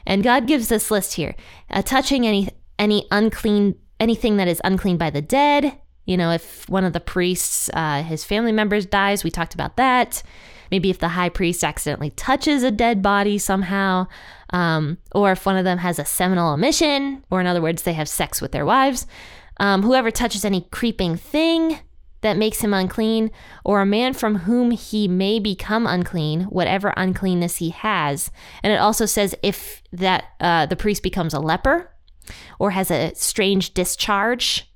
And 0.06 0.24
God 0.24 0.48
gives 0.48 0.70
this 0.70 0.90
list 0.90 1.16
here 1.16 1.36
uh, 1.70 1.82
touching 1.82 2.26
any, 2.26 2.48
any 2.80 3.06
unclean, 3.12 3.76
anything 4.00 4.38
that 4.38 4.48
is 4.48 4.62
unclean 4.64 4.98
by 4.98 5.10
the 5.10 5.22
dead. 5.22 5.80
You 6.06 6.18
know, 6.18 6.32
if 6.32 6.68
one 6.70 6.84
of 6.84 6.94
the 6.94 7.00
priests, 7.00 7.70
uh, 7.74 8.04
his 8.04 8.24
family 8.24 8.52
members 8.52 8.86
dies, 8.86 9.24
we 9.24 9.32
talked 9.32 9.54
about 9.54 9.78
that. 9.78 10.22
Maybe 10.70 10.90
if 10.90 11.00
the 11.00 11.10
high 11.10 11.30
priest 11.30 11.64
accidentally 11.64 12.10
touches 12.12 12.64
a 12.64 12.72
dead 12.72 13.02
body 13.02 13.38
somehow, 13.38 14.08
um, 14.50 14.98
or 15.14 15.32
if 15.32 15.46
one 15.46 15.58
of 15.58 15.66
them 15.66 15.78
has 15.78 16.00
a 16.00 16.06
seminal 16.06 16.54
emission, 16.54 17.24
or 17.30 17.40
in 17.40 17.48
other 17.48 17.62
words, 17.62 17.84
they 17.84 17.94
have 17.94 18.10
sex 18.10 18.42
with 18.42 18.52
their 18.52 18.66
wives. 18.66 19.06
Um, 19.60 19.84
whoever 19.84 20.12
touches 20.12 20.44
any 20.44 20.68
creeping 20.72 21.16
thing, 21.16 21.80
that 22.24 22.38
makes 22.38 22.62
him 22.62 22.74
unclean, 22.74 23.30
or 23.64 23.82
a 23.82 23.86
man 23.86 24.14
from 24.14 24.40
whom 24.40 24.72
he 24.72 25.08
may 25.08 25.40
become 25.40 25.86
unclean, 25.86 26.44
whatever 26.44 26.94
uncleanness 26.98 27.58
he 27.58 27.70
has. 27.70 28.32
And 28.64 28.74
it 28.74 28.78
also 28.78 29.06
says 29.06 29.36
if 29.44 29.84
that 29.92 30.24
uh, 30.40 30.66
the 30.66 30.76
priest 30.76 31.04
becomes 31.04 31.34
a 31.34 31.40
leper 31.40 31.92
or 32.60 32.72
has 32.72 32.90
a 32.90 33.14
strange 33.14 33.74
discharge, 33.74 34.73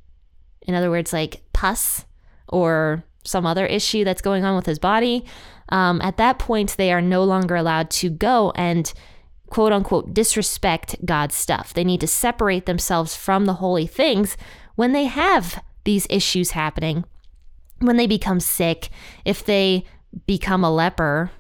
in 0.67 0.75
other 0.75 0.91
words, 0.91 1.13
like 1.13 1.41
pus 1.53 2.05
or 2.47 3.03
some 3.24 3.45
other 3.45 3.65
issue 3.65 4.03
that's 4.03 4.21
going 4.21 4.45
on 4.45 4.55
with 4.55 4.65
his 4.65 4.79
body, 4.79 5.25
um, 5.69 6.00
at 6.01 6.17
that 6.17 6.39
point 6.39 6.77
they 6.77 6.91
are 6.93 7.01
no 7.01 7.24
longer 7.24 7.55
allowed 7.55 7.89
to 7.89 8.09
go 8.09 8.51
and 8.55 8.93
quote 9.47 9.74
unquote 9.74 10.13
disrespect 10.13 10.95
God's 11.03 11.36
stuff. 11.36 11.74
They 11.74 11.83
need 11.83 12.01
to 12.01 12.07
separate 12.07 12.65
themselves 12.65 13.15
from 13.15 13.45
the 13.45 13.55
holy 13.55 13.88
things 13.88 14.38
when 14.75 14.91
they 14.91 15.05
have 15.05 15.63
these 15.83 16.05
issues 16.09 16.51
happening 16.51 17.05
when 17.79 17.97
they 17.97 18.07
become 18.07 18.39
sick, 18.39 18.89
if 19.25 19.45
they 19.45 19.86
become 20.25 20.63
a 20.63 20.74
leper, 20.74 21.31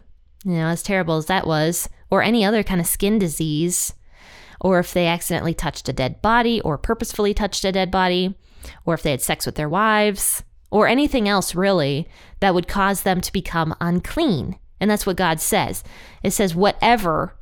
you 0.45 0.53
know, 0.53 0.67
as 0.67 0.83
terrible 0.83 1.17
as 1.17 1.25
that 1.27 1.47
was, 1.47 1.89
or 2.09 2.21
any 2.21 2.45
other 2.45 2.63
kind 2.63 2.79
of 2.79 2.87
skin 2.87 3.19
disease, 3.19 3.93
or 4.61 4.79
if 4.79 4.93
they 4.93 5.07
accidentally 5.07 5.53
touched 5.53 5.89
a 5.89 5.93
dead 5.93 6.21
body 6.21 6.61
or 6.61 6.77
purposefully 6.77 7.33
touched 7.33 7.65
a 7.65 7.71
dead 7.71 7.91
body, 7.91 8.35
or 8.85 8.93
if 8.93 9.03
they 9.03 9.11
had 9.11 9.21
sex 9.21 9.45
with 9.45 9.55
their 9.55 9.69
wives, 9.69 10.43
or 10.69 10.87
anything 10.87 11.27
else 11.27 11.55
really 11.55 12.07
that 12.39 12.53
would 12.53 12.67
cause 12.67 13.03
them 13.03 13.21
to 13.21 13.33
become 13.33 13.75
unclean. 13.79 14.57
And 14.79 14.89
that's 14.91 15.05
what 15.05 15.15
God 15.15 15.39
says. 15.39 15.83
It 16.23 16.31
says, 16.31 16.55
whatever 16.55 17.35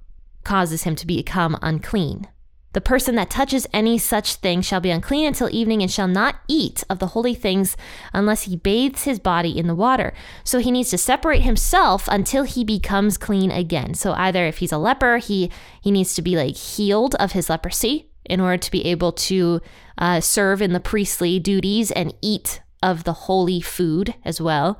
causes 0.43 0.83
him 0.83 0.95
to 0.95 1.07
become 1.07 1.57
unclean. 1.61 2.27
The 2.73 2.81
person 2.81 3.15
that 3.15 3.29
touches 3.29 3.65
any 3.71 3.97
such 3.97 4.35
thing 4.35 4.61
shall 4.61 4.81
be 4.81 4.91
unclean 4.91 5.27
until 5.27 5.49
evening 5.49 5.81
and 5.81 5.89
shall 5.89 6.09
not 6.09 6.41
eat 6.49 6.83
of 6.89 6.99
the 6.99 7.07
holy 7.07 7.33
things 7.33 7.77
unless 8.13 8.43
he 8.43 8.57
bathes 8.57 9.05
his 9.05 9.17
body 9.17 9.57
in 9.57 9.67
the 9.67 9.73
water. 9.73 10.13
So 10.43 10.59
he 10.59 10.71
needs 10.71 10.89
to 10.89 10.97
separate 10.97 11.41
himself 11.41 12.07
until 12.09 12.43
he 12.43 12.65
becomes 12.65 13.17
clean 13.17 13.49
again. 13.49 13.93
So 13.93 14.11
either 14.11 14.45
if 14.45 14.57
he's 14.57 14.73
a 14.73 14.77
leper, 14.77 15.19
he 15.19 15.49
he 15.81 15.89
needs 15.89 16.15
to 16.15 16.21
be 16.21 16.35
like 16.35 16.57
healed 16.57 17.15
of 17.15 17.31
his 17.31 17.49
leprosy 17.49 18.09
in 18.25 18.39
order 18.39 18.57
to 18.57 18.71
be 18.71 18.85
able 18.85 19.11
to 19.11 19.61
uh, 19.97 20.19
serve 20.19 20.61
in 20.61 20.73
the 20.73 20.79
priestly 20.79 21.39
duties 21.39 21.91
and 21.91 22.13
eat 22.21 22.61
of 22.83 23.03
the 23.03 23.13
holy 23.13 23.61
food 23.61 24.15
as 24.23 24.39
well. 24.39 24.79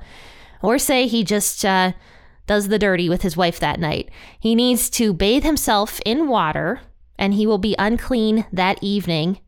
Or 0.62 0.78
say 0.78 1.06
he 1.06 1.24
just 1.24 1.64
uh, 1.64 1.92
does 2.46 2.68
the 2.68 2.78
dirty 2.78 3.08
with 3.08 3.22
his 3.22 3.36
wife 3.36 3.60
that 3.60 3.80
night. 3.80 4.10
He 4.38 4.54
needs 4.54 4.88
to 4.90 5.12
bathe 5.12 5.44
himself 5.44 6.00
in 6.04 6.28
water 6.28 6.80
and 7.18 7.34
he 7.34 7.46
will 7.46 7.58
be 7.58 7.74
unclean 7.78 8.46
that 8.52 8.78
evening, 8.82 9.40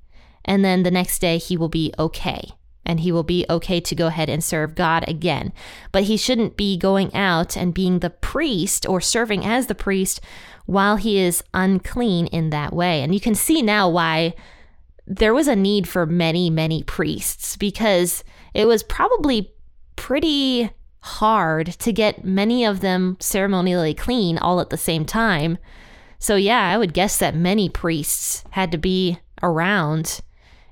and 0.44 0.64
then 0.64 0.82
the 0.82 0.90
next 0.90 1.18
day 1.20 1.38
he 1.38 1.56
will 1.56 1.68
be 1.68 1.92
okay. 1.98 2.52
And 2.88 3.00
he 3.00 3.12
will 3.12 3.22
be 3.22 3.44
okay 3.48 3.80
to 3.80 3.94
go 3.94 4.06
ahead 4.06 4.30
and 4.30 4.42
serve 4.42 4.74
God 4.74 5.06
again. 5.06 5.52
But 5.92 6.04
he 6.04 6.16
shouldn't 6.16 6.56
be 6.56 6.76
going 6.76 7.14
out 7.14 7.56
and 7.56 7.74
being 7.74 7.98
the 7.98 8.10
priest 8.10 8.88
or 8.88 9.00
serving 9.00 9.44
as 9.44 9.66
the 9.66 9.74
priest 9.74 10.20
while 10.64 10.96
he 10.96 11.18
is 11.18 11.44
unclean 11.54 12.26
in 12.28 12.50
that 12.50 12.72
way. 12.72 13.02
And 13.02 13.14
you 13.14 13.20
can 13.20 13.34
see 13.34 13.62
now 13.62 13.88
why 13.88 14.34
there 15.06 15.34
was 15.34 15.48
a 15.48 15.56
need 15.56 15.88
for 15.88 16.04
many, 16.06 16.50
many 16.50 16.82
priests 16.82 17.56
because 17.56 18.24
it 18.54 18.66
was 18.66 18.82
probably 18.82 19.52
pretty 19.96 20.70
hard 21.00 21.66
to 21.78 21.92
get 21.92 22.24
many 22.24 22.64
of 22.64 22.80
them 22.80 23.16
ceremonially 23.20 23.94
clean 23.94 24.38
all 24.38 24.60
at 24.60 24.70
the 24.70 24.76
same 24.76 25.04
time. 25.04 25.58
So, 26.18 26.36
yeah, 26.36 26.68
I 26.68 26.76
would 26.76 26.92
guess 26.92 27.16
that 27.18 27.34
many 27.34 27.68
priests 27.68 28.44
had 28.50 28.72
to 28.72 28.78
be 28.78 29.18
around 29.42 30.20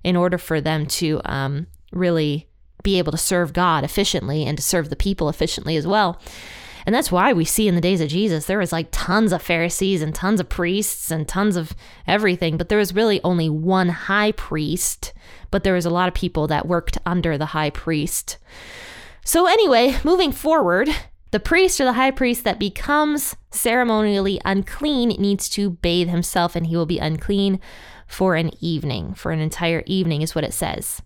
in 0.04 0.16
order 0.16 0.38
for 0.38 0.60
them 0.60 0.86
to 0.86 1.20
um, 1.24 1.66
really 1.92 2.48
be 2.82 2.98
able 2.98 3.12
to 3.12 3.18
serve 3.18 3.52
God 3.52 3.84
efficiently 3.84 4.44
and 4.44 4.56
to 4.56 4.62
serve 4.62 4.90
the 4.90 4.96
people 4.96 5.28
efficiently 5.28 5.76
as 5.76 5.86
well. 5.86 6.20
And 6.86 6.94
that's 6.94 7.10
why 7.10 7.32
we 7.32 7.44
see 7.44 7.66
in 7.66 7.74
the 7.74 7.80
days 7.80 8.00
of 8.00 8.08
Jesus, 8.08 8.46
there 8.46 8.60
was 8.60 8.70
like 8.70 8.86
tons 8.92 9.32
of 9.32 9.42
Pharisees 9.42 10.02
and 10.02 10.14
tons 10.14 10.38
of 10.38 10.48
priests 10.48 11.10
and 11.10 11.26
tons 11.26 11.56
of 11.56 11.74
everything, 12.06 12.56
but 12.56 12.68
there 12.68 12.78
was 12.78 12.94
really 12.94 13.20
only 13.24 13.50
one 13.50 13.88
high 13.88 14.30
priest, 14.32 15.12
but 15.50 15.64
there 15.64 15.74
was 15.74 15.84
a 15.84 15.90
lot 15.90 16.06
of 16.06 16.14
people 16.14 16.46
that 16.46 16.68
worked 16.68 16.96
under 17.04 17.36
the 17.36 17.46
high 17.46 17.70
priest. 17.70 18.38
So, 19.24 19.46
anyway, 19.46 19.98
moving 20.04 20.30
forward, 20.30 20.88
the 21.32 21.40
priest 21.40 21.80
or 21.80 21.84
the 21.84 21.94
high 21.94 22.12
priest 22.12 22.44
that 22.44 22.60
becomes 22.60 23.34
ceremonially 23.50 24.40
unclean 24.44 25.08
needs 25.20 25.48
to 25.50 25.70
bathe 25.70 26.08
himself 26.08 26.54
and 26.54 26.68
he 26.68 26.76
will 26.76 26.86
be 26.86 27.00
unclean 27.00 27.58
for 28.06 28.36
an 28.36 28.52
evening. 28.60 29.12
For 29.14 29.32
an 29.32 29.40
entire 29.40 29.82
evening 29.86 30.22
is 30.22 30.36
what 30.36 30.44
it 30.44 30.54
says. 30.54 31.02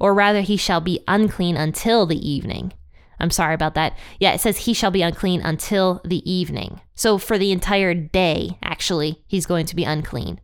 Or 0.00 0.14
rather, 0.14 0.40
he 0.40 0.56
shall 0.56 0.80
be 0.80 1.02
unclean 1.08 1.56
until 1.56 2.06
the 2.06 2.28
evening. 2.28 2.72
I'm 3.18 3.30
sorry 3.30 3.54
about 3.54 3.74
that. 3.74 3.96
Yeah, 4.20 4.32
it 4.32 4.40
says 4.40 4.58
he 4.58 4.74
shall 4.74 4.90
be 4.90 5.02
unclean 5.02 5.40
until 5.40 6.00
the 6.04 6.30
evening. 6.30 6.80
So 6.94 7.18
for 7.18 7.38
the 7.38 7.52
entire 7.52 7.94
day, 7.94 8.58
actually, 8.62 9.22
he's 9.26 9.46
going 9.46 9.66
to 9.66 9.76
be 9.76 9.84
unclean. 9.84 10.40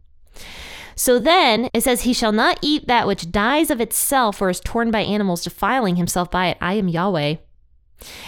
So 0.95 1.19
then 1.19 1.69
it 1.73 1.83
says, 1.83 2.03
He 2.03 2.13
shall 2.13 2.33
not 2.33 2.59
eat 2.63 2.87
that 2.87 3.07
which 3.07 3.31
dies 3.31 3.71
of 3.71 3.81
itself 3.81 4.41
or 4.41 4.51
is 4.51 4.61
torn 4.61 4.91
by 4.91 5.01
animals, 5.01 5.45
defiling 5.45 5.97
himself 5.97 6.31
by 6.31 6.49
it. 6.49 6.59
I 6.61 6.75
am 6.75 6.89
Yahweh. 6.89 7.37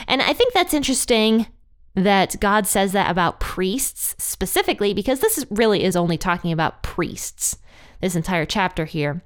And 0.07 0.23
I 0.23 0.33
think 0.33 0.53
that's 0.53 0.75
interesting 0.75 1.47
that 1.95 2.37
God 2.41 2.67
says 2.67 2.93
that 2.93 3.11
about 3.11 3.41
priests 3.41 4.15
specifically, 4.19 4.95
because 4.95 5.21
this 5.21 5.39
is 5.39 5.47
really 5.51 5.85
is 5.85 5.97
only 5.97 6.19
talking 6.19 6.53
about 6.53 6.83
priests, 6.83 7.57
this 8.01 8.17
entire 8.17 8.47
chapter 8.47 8.85
here. 8.85 9.23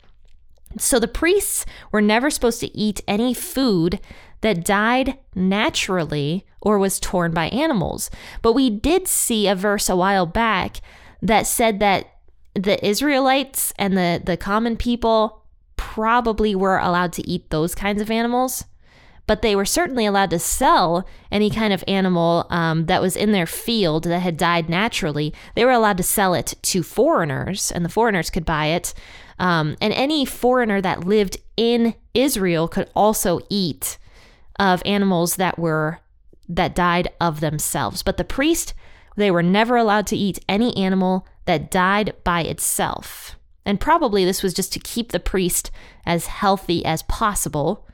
So 0.76 0.98
the 0.98 1.08
priests 1.08 1.64
were 1.90 2.02
never 2.02 2.30
supposed 2.30 2.60
to 2.60 2.76
eat 2.76 3.00
any 3.08 3.32
food 3.32 4.00
that 4.40 4.64
died 4.64 5.18
naturally 5.34 6.46
or 6.60 6.78
was 6.78 7.00
torn 7.00 7.32
by 7.32 7.48
animals. 7.48 8.10
But 8.42 8.52
we 8.52 8.70
did 8.70 9.08
see 9.08 9.46
a 9.46 9.54
verse 9.54 9.88
a 9.88 9.96
while 9.96 10.26
back 10.26 10.80
that 11.22 11.46
said 11.46 11.80
that 11.80 12.06
the 12.54 12.84
Israelites 12.84 13.72
and 13.78 13.96
the, 13.96 14.20
the 14.24 14.36
common 14.36 14.76
people 14.76 15.44
probably 15.76 16.54
were 16.54 16.78
allowed 16.78 17.12
to 17.14 17.28
eat 17.28 17.50
those 17.50 17.74
kinds 17.74 18.02
of 18.02 18.10
animals 18.10 18.64
but 19.28 19.42
they 19.42 19.54
were 19.54 19.66
certainly 19.66 20.06
allowed 20.06 20.30
to 20.30 20.38
sell 20.38 21.06
any 21.30 21.50
kind 21.50 21.72
of 21.72 21.84
animal 21.86 22.46
um, 22.48 22.86
that 22.86 23.02
was 23.02 23.14
in 23.14 23.30
their 23.30 23.46
field 23.46 24.04
that 24.04 24.20
had 24.20 24.38
died 24.38 24.70
naturally. 24.70 25.34
They 25.54 25.66
were 25.66 25.70
allowed 25.70 25.98
to 25.98 26.02
sell 26.02 26.32
it 26.32 26.54
to 26.62 26.82
foreigners, 26.82 27.70
and 27.70 27.84
the 27.84 27.90
foreigners 27.90 28.30
could 28.30 28.46
buy 28.46 28.66
it. 28.66 28.94
Um, 29.38 29.76
and 29.82 29.92
any 29.92 30.24
foreigner 30.24 30.80
that 30.80 31.04
lived 31.04 31.36
in 31.58 31.94
Israel 32.14 32.68
could 32.68 32.90
also 32.96 33.38
eat 33.50 33.98
of 34.58 34.82
animals 34.86 35.36
that 35.36 35.58
were 35.58 36.00
that 36.48 36.74
died 36.74 37.08
of 37.20 37.40
themselves. 37.40 38.02
But 38.02 38.16
the 38.16 38.24
priest, 38.24 38.72
they 39.14 39.30
were 39.30 39.42
never 39.42 39.76
allowed 39.76 40.06
to 40.06 40.16
eat 40.16 40.42
any 40.48 40.74
animal 40.74 41.28
that 41.44 41.70
died 41.70 42.14
by 42.24 42.40
itself. 42.40 43.36
And 43.66 43.78
probably 43.78 44.24
this 44.24 44.42
was 44.42 44.54
just 44.54 44.72
to 44.72 44.80
keep 44.80 45.12
the 45.12 45.20
priest 45.20 45.70
as 46.06 46.26
healthy 46.26 46.82
as 46.86 47.02
possible 47.02 47.86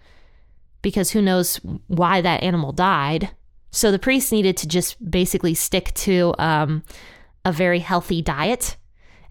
because 0.84 1.10
who 1.10 1.22
knows 1.22 1.56
why 1.88 2.20
that 2.20 2.44
animal 2.44 2.70
died. 2.70 3.30
So 3.72 3.90
the 3.90 3.98
priest 3.98 4.30
needed 4.30 4.56
to 4.58 4.68
just 4.68 5.10
basically 5.10 5.54
stick 5.54 5.92
to 5.94 6.32
um, 6.38 6.84
a 7.44 7.50
very 7.50 7.80
healthy 7.80 8.22
diet 8.22 8.76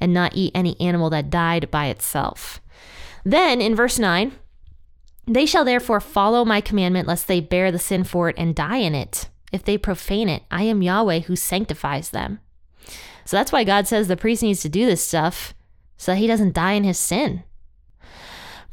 and 0.01 0.13
not 0.13 0.35
eat 0.35 0.51
any 0.53 0.75
animal 0.81 1.09
that 1.11 1.29
died 1.29 1.71
by 1.71 1.85
itself. 1.85 2.59
Then 3.23 3.61
in 3.61 3.75
verse 3.75 3.97
9, 3.97 4.33
they 5.25 5.45
shall 5.45 5.63
therefore 5.63 6.01
follow 6.01 6.43
my 6.43 6.59
commandment, 6.59 7.07
lest 7.07 7.27
they 7.27 7.39
bear 7.39 7.71
the 7.71 7.79
sin 7.79 8.03
for 8.03 8.27
it 8.27 8.35
and 8.37 8.53
die 8.53 8.77
in 8.77 8.93
it. 8.93 9.29
if 9.53 9.63
they 9.63 9.77
profane 9.77 10.29
it. 10.29 10.41
I 10.49 10.63
am 10.63 10.81
Yahweh 10.81 11.19
who 11.19 11.35
sanctifies 11.35 12.09
them. 12.09 12.39
So 13.23 13.37
that's 13.37 13.51
why 13.51 13.63
God 13.63 13.87
says 13.87 14.07
the 14.07 14.17
priest 14.17 14.41
needs 14.41 14.61
to 14.63 14.69
do 14.69 14.87
this 14.87 15.05
stuff 15.05 15.53
so 15.95 16.11
that 16.11 16.17
he 16.17 16.25
doesn't 16.25 16.55
die 16.55 16.73
in 16.73 16.83
his 16.83 16.97
sin. 16.97 17.43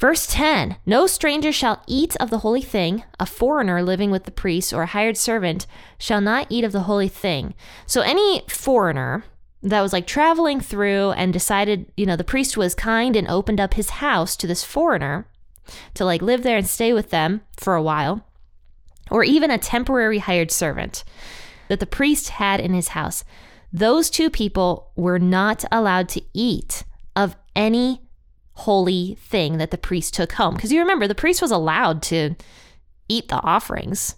Verse 0.00 0.26
10 0.26 0.76
No 0.86 1.06
stranger 1.06 1.52
shall 1.52 1.82
eat 1.86 2.16
of 2.16 2.30
the 2.30 2.38
holy 2.38 2.62
thing. 2.62 3.04
A 3.20 3.26
foreigner 3.26 3.82
living 3.82 4.10
with 4.10 4.24
the 4.24 4.30
priest 4.30 4.72
or 4.72 4.82
a 4.82 4.86
hired 4.86 5.18
servant 5.18 5.66
shall 5.98 6.22
not 6.22 6.46
eat 6.48 6.64
of 6.64 6.72
the 6.72 6.84
holy 6.84 7.08
thing. 7.08 7.54
So, 7.86 8.00
any 8.00 8.42
foreigner 8.48 9.24
that 9.62 9.82
was 9.82 9.92
like 9.92 10.06
traveling 10.06 10.58
through 10.58 11.10
and 11.10 11.34
decided, 11.34 11.92
you 11.98 12.06
know, 12.06 12.16
the 12.16 12.24
priest 12.24 12.56
was 12.56 12.74
kind 12.74 13.14
and 13.14 13.28
opened 13.28 13.60
up 13.60 13.74
his 13.74 13.90
house 13.90 14.36
to 14.36 14.46
this 14.46 14.64
foreigner 14.64 15.26
to 15.92 16.06
like 16.06 16.22
live 16.22 16.42
there 16.42 16.56
and 16.56 16.66
stay 16.66 16.94
with 16.94 17.10
them 17.10 17.42
for 17.58 17.74
a 17.74 17.82
while, 17.82 18.26
or 19.10 19.22
even 19.22 19.50
a 19.50 19.58
temporary 19.58 20.18
hired 20.18 20.50
servant 20.50 21.04
that 21.68 21.78
the 21.78 21.86
priest 21.86 22.30
had 22.30 22.58
in 22.58 22.72
his 22.72 22.88
house, 22.88 23.22
those 23.70 24.08
two 24.08 24.30
people 24.30 24.92
were 24.96 25.18
not 25.18 25.62
allowed 25.70 26.08
to 26.08 26.22
eat 26.32 26.84
of 27.14 27.36
any 27.54 28.00
holy 28.60 29.16
thing 29.20 29.58
that 29.58 29.70
the 29.70 29.78
priest 29.78 30.14
took 30.14 30.32
home. 30.32 30.54
Because 30.54 30.72
you 30.72 30.80
remember, 30.80 31.06
the 31.06 31.14
priest 31.14 31.42
was 31.42 31.50
allowed 31.50 32.02
to 32.04 32.34
eat 33.08 33.28
the 33.28 33.42
offerings. 33.42 34.16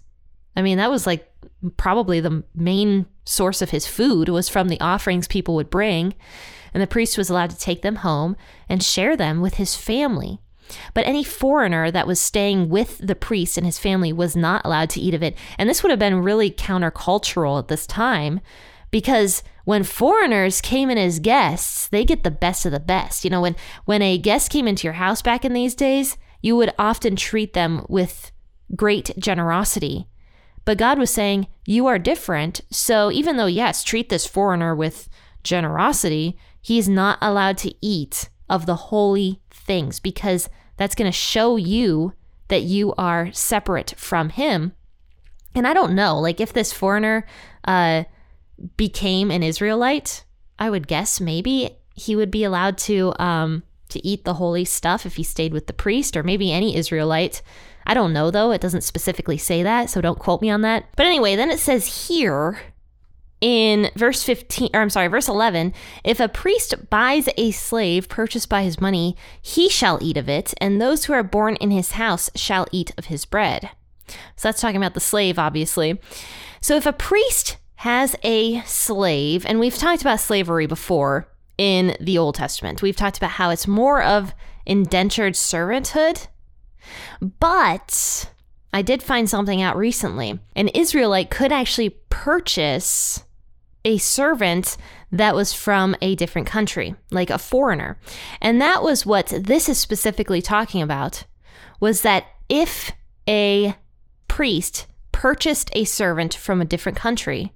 I 0.55 0.61
mean, 0.61 0.77
that 0.77 0.91
was 0.91 1.07
like 1.07 1.29
probably 1.77 2.19
the 2.19 2.43
main 2.53 3.05
source 3.25 3.61
of 3.61 3.69
his 3.69 3.87
food 3.87 4.29
was 4.29 4.49
from 4.49 4.67
the 4.67 4.79
offerings 4.79 5.27
people 5.27 5.55
would 5.55 5.69
bring. 5.69 6.13
And 6.73 6.81
the 6.81 6.87
priest 6.87 7.17
was 7.17 7.29
allowed 7.29 7.51
to 7.51 7.57
take 7.57 7.81
them 7.81 7.97
home 7.97 8.35
and 8.67 8.83
share 8.83 9.15
them 9.15 9.41
with 9.41 9.55
his 9.55 9.75
family. 9.75 10.39
But 10.93 11.05
any 11.05 11.23
foreigner 11.23 11.91
that 11.91 12.07
was 12.07 12.19
staying 12.19 12.69
with 12.69 12.97
the 12.97 13.15
priest 13.15 13.57
and 13.57 13.65
his 13.65 13.77
family 13.77 14.11
was 14.11 14.35
not 14.35 14.65
allowed 14.65 14.89
to 14.91 15.01
eat 15.01 15.13
of 15.13 15.23
it. 15.23 15.37
And 15.57 15.69
this 15.69 15.83
would 15.83 15.89
have 15.89 15.99
been 15.99 16.23
really 16.23 16.49
countercultural 16.49 17.59
at 17.59 17.67
this 17.67 17.85
time 17.85 18.39
because 18.91 19.43
when 19.65 19.83
foreigners 19.83 20.61
came 20.61 20.89
in 20.89 20.97
as 20.97 21.19
guests, 21.19 21.87
they 21.87 22.03
get 22.03 22.23
the 22.23 22.31
best 22.31 22.65
of 22.65 22.71
the 22.71 22.79
best. 22.79 23.23
You 23.23 23.29
know, 23.29 23.41
when 23.41 23.55
when 23.85 24.01
a 24.01 24.17
guest 24.17 24.51
came 24.51 24.67
into 24.67 24.85
your 24.85 24.93
house 24.93 25.21
back 25.21 25.45
in 25.45 25.53
these 25.53 25.75
days, 25.75 26.17
you 26.41 26.55
would 26.55 26.73
often 26.77 27.15
treat 27.15 27.53
them 27.53 27.85
with 27.87 28.31
great 28.75 29.11
generosity. 29.17 30.07
But 30.65 30.77
God 30.77 30.97
was 30.97 31.09
saying, 31.09 31.47
"You 31.65 31.87
are 31.87 31.99
different." 31.99 32.61
So 32.71 33.11
even 33.11 33.37
though 33.37 33.45
yes, 33.45 33.83
treat 33.83 34.09
this 34.09 34.25
foreigner 34.25 34.75
with 34.75 35.09
generosity, 35.43 36.37
he's 36.61 36.89
not 36.89 37.17
allowed 37.21 37.57
to 37.59 37.73
eat 37.81 38.29
of 38.49 38.65
the 38.65 38.75
holy 38.75 39.41
things 39.49 39.99
because 39.99 40.49
that's 40.77 40.95
going 40.95 41.09
to 41.09 41.17
show 41.17 41.55
you 41.55 42.13
that 42.49 42.63
you 42.63 42.93
are 42.97 43.31
separate 43.31 43.93
from 43.97 44.29
him. 44.29 44.73
And 45.55 45.67
I 45.67 45.73
don't 45.73 45.95
know, 45.95 46.19
like 46.19 46.41
if 46.41 46.51
this 46.51 46.73
foreigner 46.73 47.25
uh 47.65 48.03
became 48.77 49.31
an 49.31 49.43
Israelite, 49.43 50.23
I 50.59 50.69
would 50.69 50.87
guess 50.87 51.19
maybe 51.19 51.77
he 51.95 52.15
would 52.15 52.31
be 52.31 52.43
allowed 52.43 52.77
to 52.79 53.13
um, 53.19 53.63
to 53.89 54.05
eat 54.05 54.25
the 54.25 54.35
holy 54.35 54.65
stuff 54.65 55.05
if 55.05 55.15
he 55.15 55.23
stayed 55.23 55.53
with 55.53 55.67
the 55.67 55.73
priest, 55.73 56.17
or 56.17 56.23
maybe 56.23 56.51
any 56.51 56.75
Israelite. 56.75 57.41
I 57.85 57.93
don't 57.93 58.13
know 58.13 58.31
though; 58.31 58.51
it 58.51 58.61
doesn't 58.61 58.81
specifically 58.81 59.37
say 59.37 59.63
that, 59.63 59.89
so 59.89 60.01
don't 60.01 60.19
quote 60.19 60.41
me 60.41 60.49
on 60.49 60.61
that. 60.61 60.85
But 60.95 61.05
anyway, 61.05 61.35
then 61.35 61.51
it 61.51 61.59
says 61.59 62.07
here 62.07 62.59
in 63.41 63.91
verse 63.95 64.23
15 64.23 64.69
or 64.73 64.79
I'm 64.79 64.89
sorry, 64.89 65.07
verse 65.07 65.27
11, 65.27 65.73
if 66.05 66.21
a 66.21 66.29
priest 66.29 66.89
buys 66.89 67.27
a 67.35 67.51
slave 67.51 68.07
purchased 68.07 68.47
by 68.47 68.63
his 68.63 68.79
money, 68.79 69.17
he 69.41 69.67
shall 69.67 69.99
eat 70.01 70.15
of 70.15 70.29
it, 70.29 70.53
and 70.61 70.79
those 70.79 71.05
who 71.05 71.13
are 71.13 71.23
born 71.23 71.57
in 71.57 71.69
his 71.69 71.91
house 71.91 72.29
shall 72.35 72.67
eat 72.71 72.91
of 72.97 73.05
his 73.05 73.25
bread. 73.25 73.71
So 74.07 74.47
that's 74.47 74.61
talking 74.61 74.77
about 74.77 74.93
the 74.93 74.99
slave 74.99 75.37
obviously. 75.37 75.99
So 76.61 76.77
if 76.77 76.85
a 76.85 76.93
priest 76.93 77.57
has 77.83 78.15
a 78.23 78.61
slave, 78.61 79.45
and 79.45 79.59
we've 79.59 79.77
talked 79.77 80.01
about 80.01 80.17
slavery 80.17 80.65
before 80.65 81.27
in 81.57 81.93
the 81.99 82.17
Old 82.17 82.33
Testament. 82.33 82.81
We've 82.81 82.95
talked 82.95 83.17
about 83.17 83.31
how 83.31 83.49
it's 83.49 83.67
more 83.67 84.01
of 84.01 84.33
indentured 84.65 85.33
servanthood. 85.33 86.27
But 87.19 88.31
I 88.71 88.83
did 88.83 89.03
find 89.03 89.29
something 89.29 89.61
out 89.61 89.75
recently. 89.75 90.39
An 90.55 90.69
Israelite 90.69 91.29
could 91.29 91.51
actually 91.51 91.89
purchase 92.09 93.25
a 93.83 93.97
servant 93.97 94.77
that 95.11 95.35
was 95.35 95.51
from 95.51 95.93
a 96.01 96.15
different 96.15 96.47
country, 96.47 96.95
like 97.11 97.29
a 97.29 97.37
foreigner. 97.37 97.99
And 98.39 98.61
that 98.61 98.81
was 98.81 99.05
what 99.05 99.27
this 99.37 99.67
is 99.67 99.77
specifically 99.77 100.41
talking 100.41 100.81
about 100.81 101.25
was 101.81 102.01
that 102.03 102.27
if 102.47 102.93
a 103.27 103.75
priest 104.29 104.87
purchased 105.11 105.69
a 105.73 105.83
servant 105.83 106.33
from 106.33 106.61
a 106.61 106.65
different 106.65 106.97
country, 106.97 107.51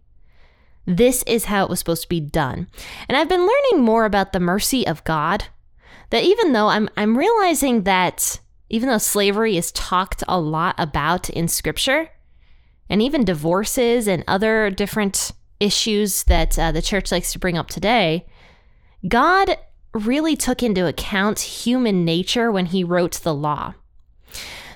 this 0.88 1.21
is 1.28 1.45
how 1.45 1.63
it 1.63 1.69
was 1.69 1.80
supposed 1.80 2.04
to 2.04 2.10
be 2.10 2.21
done. 2.21 2.67
And 3.08 3.17
I've 3.17 3.30
been 3.30 3.41
learning 3.45 3.84
more 3.86 4.06
about 4.06 4.34
the 4.34 4.39
mercy 4.39 4.88
of 4.88 5.04
God. 5.04 5.45
That 6.10 6.23
even 6.23 6.54
though 6.54 6.69
I'm 6.69 6.89
I'm 6.95 7.17
realizing 7.17 7.84
that 7.84 8.39
even 8.69 8.88
though 8.88 8.97
slavery 8.97 9.58
is 9.58 9.71
talked 9.73 10.23
a 10.28 10.39
lot 10.39 10.76
about 10.78 11.30
in 11.30 11.50
scripture, 11.50 12.10
and 12.89 13.02
even 13.02 13.26
divorces 13.26 14.08
and 14.08 14.23
other 14.28 14.69
different 14.69 15.32
issues 15.60 16.23
that 16.23 16.58
uh, 16.58 16.71
the 16.71 16.82
church 16.82 17.12
likes 17.12 17.34
to 17.34 17.39
bring 17.39 17.58
up 17.58 17.67
today, 17.67 18.26
God 19.08 19.58
really 19.93 20.38
took 20.38 20.63
into 20.63 20.88
account 20.88 21.39
human 21.39 22.06
nature 22.06 22.52
when 22.52 22.67
he 22.67 22.84
wrote 22.84 23.13
the 23.23 23.34
law. 23.34 23.73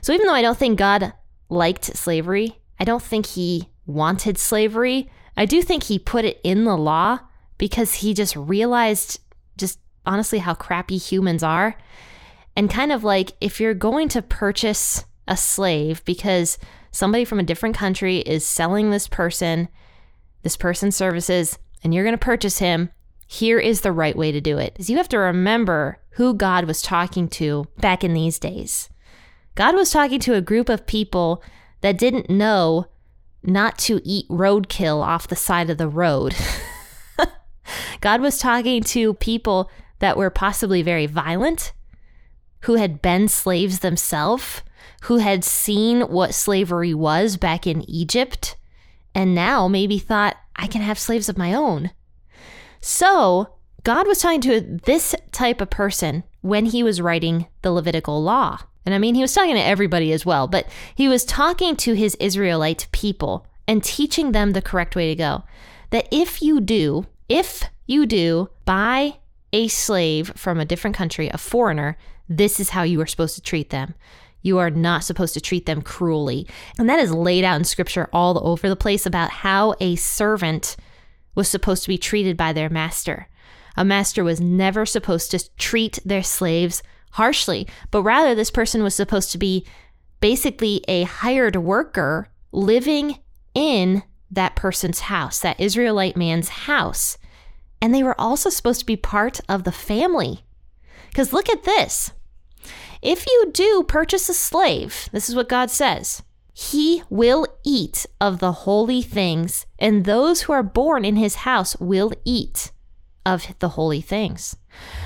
So 0.01 0.11
even 0.13 0.27
though 0.27 0.33
I 0.33 0.41
don't 0.41 0.57
think 0.57 0.77
God 0.77 1.13
liked 1.49 1.85
slavery, 1.85 2.59
I 2.79 2.83
don't 2.83 3.03
think 3.03 3.27
he 3.27 3.69
wanted 3.85 4.37
slavery, 4.37 5.09
I 5.37 5.45
do 5.45 5.61
think 5.61 5.83
he 5.83 5.99
put 5.99 6.25
it 6.25 6.39
in 6.43 6.65
the 6.65 6.77
law 6.77 7.19
because 7.57 7.95
he 7.95 8.13
just 8.13 8.35
realized 8.35 9.19
just 9.57 9.79
honestly 10.05 10.39
how 10.39 10.53
crappy 10.53 10.97
humans 10.97 11.43
are. 11.43 11.77
And 12.55 12.69
kind 12.69 12.91
of 12.91 13.03
like 13.03 13.33
if 13.39 13.59
you're 13.59 13.73
going 13.73 14.09
to 14.09 14.21
purchase 14.21 15.05
a 15.27 15.37
slave 15.37 16.03
because 16.05 16.57
somebody 16.91 17.23
from 17.23 17.39
a 17.39 17.43
different 17.43 17.75
country 17.75 18.17
is 18.17 18.45
selling 18.45 18.89
this 18.91 19.07
person, 19.07 19.69
this 20.43 20.57
person's 20.57 20.95
services, 20.95 21.57
and 21.83 21.93
you're 21.93 22.03
going 22.03 22.17
to 22.17 22.17
purchase 22.17 22.59
him, 22.59 22.89
here 23.25 23.59
is 23.59 23.81
the 23.81 23.93
right 23.93 24.15
way 24.15 24.31
to 24.31 24.41
do 24.41 24.57
it. 24.57 24.75
Is 24.77 24.89
you 24.89 24.97
have 24.97 25.09
to 25.09 25.17
remember 25.17 25.99
who 26.15 26.33
God 26.33 26.65
was 26.65 26.81
talking 26.81 27.29
to 27.29 27.65
back 27.79 28.03
in 28.03 28.13
these 28.13 28.37
days. 28.37 28.89
God 29.55 29.75
was 29.75 29.91
talking 29.91 30.19
to 30.21 30.33
a 30.33 30.41
group 30.41 30.67
of 30.67 30.85
people 30.85 31.41
that 31.79 31.97
didn't 31.97 32.29
know 32.29 32.87
not 33.43 33.77
to 33.79 34.01
eat 34.03 34.27
roadkill 34.29 35.03
off 35.03 35.27
the 35.27 35.35
side 35.35 35.69
of 35.69 35.77
the 35.77 35.87
road. 35.87 36.35
God 38.01 38.21
was 38.21 38.37
talking 38.37 38.83
to 38.83 39.13
people 39.15 39.69
that 39.99 40.17
were 40.17 40.29
possibly 40.29 40.81
very 40.81 41.05
violent, 41.05 41.73
who 42.61 42.75
had 42.75 43.01
been 43.01 43.27
slaves 43.27 43.79
themselves, 43.79 44.61
who 45.03 45.17
had 45.17 45.43
seen 45.43 46.01
what 46.01 46.33
slavery 46.33 46.93
was 46.93 47.37
back 47.37 47.65
in 47.65 47.89
Egypt, 47.89 48.55
and 49.15 49.33
now 49.33 49.67
maybe 49.67 49.97
thought, 49.97 50.37
I 50.55 50.67
can 50.67 50.81
have 50.81 50.99
slaves 50.99 51.29
of 51.29 51.37
my 51.37 51.53
own. 51.53 51.91
So, 52.79 53.55
God 53.83 54.07
was 54.07 54.19
talking 54.19 54.41
to 54.41 54.61
this 54.61 55.15
type 55.31 55.61
of 55.61 55.69
person 55.69 56.23
when 56.41 56.67
he 56.67 56.83
was 56.83 57.01
writing 57.01 57.47
the 57.61 57.71
Levitical 57.71 58.21
law. 58.21 58.59
And 58.85 58.95
I 58.95 58.97
mean, 58.97 59.15
he 59.15 59.21
was 59.21 59.33
talking 59.33 59.55
to 59.55 59.63
everybody 59.63 60.11
as 60.11 60.25
well, 60.25 60.47
but 60.47 60.67
he 60.95 61.07
was 61.07 61.23
talking 61.25 61.75
to 61.77 61.93
his 61.93 62.15
Israelite 62.15 62.87
people 62.91 63.45
and 63.67 63.83
teaching 63.83 64.31
them 64.31 64.51
the 64.51 64.61
correct 64.61 64.95
way 64.95 65.07
to 65.09 65.15
go. 65.15 65.43
That 65.91 66.07
if 66.11 66.41
you 66.41 66.59
do, 66.61 67.05
if 67.29 67.63
you 67.85 68.05
do 68.05 68.49
buy 68.65 69.19
a 69.53 69.67
slave 69.67 70.33
from 70.35 70.59
a 70.59 70.65
different 70.65 70.95
country, 70.95 71.29
a 71.29 71.37
foreigner, 71.37 71.97
this 72.27 72.59
is 72.59 72.69
how 72.69 72.83
you 72.83 72.99
are 73.01 73.07
supposed 73.07 73.35
to 73.35 73.41
treat 73.41 73.69
them. 73.69 73.93
You 74.41 74.57
are 74.57 74.69
not 74.69 75.03
supposed 75.03 75.33
to 75.35 75.41
treat 75.41 75.65
them 75.65 75.81
cruelly. 75.81 76.47
And 76.79 76.89
that 76.89 76.99
is 76.99 77.11
laid 77.11 77.43
out 77.43 77.57
in 77.57 77.63
scripture 77.63 78.09
all 78.11 78.45
over 78.47 78.67
the 78.67 78.75
place 78.75 79.05
about 79.05 79.29
how 79.29 79.75
a 79.79 79.95
servant 79.97 80.75
was 81.35 81.47
supposed 81.47 81.83
to 81.83 81.89
be 81.89 81.97
treated 81.97 82.37
by 82.37 82.53
their 82.53 82.69
master. 82.69 83.27
A 83.77 83.85
master 83.85 84.23
was 84.23 84.41
never 84.41 84.85
supposed 84.85 85.31
to 85.31 85.49
treat 85.57 85.99
their 86.03 86.23
slaves 86.23 86.81
harshly, 87.11 87.67
but 87.89 88.03
rather 88.03 88.35
this 88.35 88.51
person 88.51 88.83
was 88.83 88.95
supposed 88.95 89.31
to 89.31 89.37
be 89.37 89.65
basically 90.19 90.83
a 90.87 91.03
hired 91.03 91.55
worker 91.55 92.27
living 92.51 93.19
in 93.53 94.03
that 94.29 94.55
person's 94.55 95.01
house, 95.01 95.39
that 95.39 95.59
Israelite 95.59 96.15
man's 96.15 96.49
house. 96.49 97.17
And 97.81 97.93
they 97.93 98.03
were 98.03 98.19
also 98.19 98.49
supposed 98.49 98.79
to 98.81 98.85
be 98.85 98.95
part 98.95 99.39
of 99.49 99.63
the 99.63 99.71
family. 99.71 100.45
Because 101.09 101.33
look 101.33 101.49
at 101.49 101.63
this. 101.63 102.11
If 103.01 103.25
you 103.27 103.51
do 103.51 103.83
purchase 103.87 104.29
a 104.29 104.33
slave, 104.33 105.09
this 105.11 105.27
is 105.27 105.35
what 105.35 105.49
God 105.49 105.71
says 105.71 106.21
He 106.53 107.03
will 107.09 107.47
eat 107.65 108.05
of 108.21 108.39
the 108.39 108.51
holy 108.51 109.01
things, 109.01 109.65
and 109.79 110.05
those 110.05 110.43
who 110.43 110.53
are 110.53 110.63
born 110.63 111.03
in 111.03 111.15
his 111.15 111.35
house 111.35 111.75
will 111.77 112.11
eat 112.23 112.71
of 113.25 113.47
the 113.59 113.69
holy 113.69 114.01
things. 114.01 114.55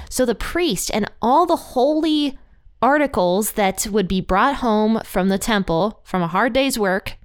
So 0.10 0.26
the 0.26 0.36
priest 0.36 0.92
and 0.94 1.10
all 1.22 1.46
the 1.46 1.56
holy 1.56 2.38
articles 2.82 3.54
that 3.54 3.88
would 3.88 4.08
be 4.08 4.22
brought 4.22 4.58
home 4.58 5.02
from 5.04 5.30
the 5.30 5.38
temple 5.38 6.02
from 6.04 6.22
a 6.22 6.28
hard 6.28 6.54
day's 6.54 6.78
work 6.78 7.18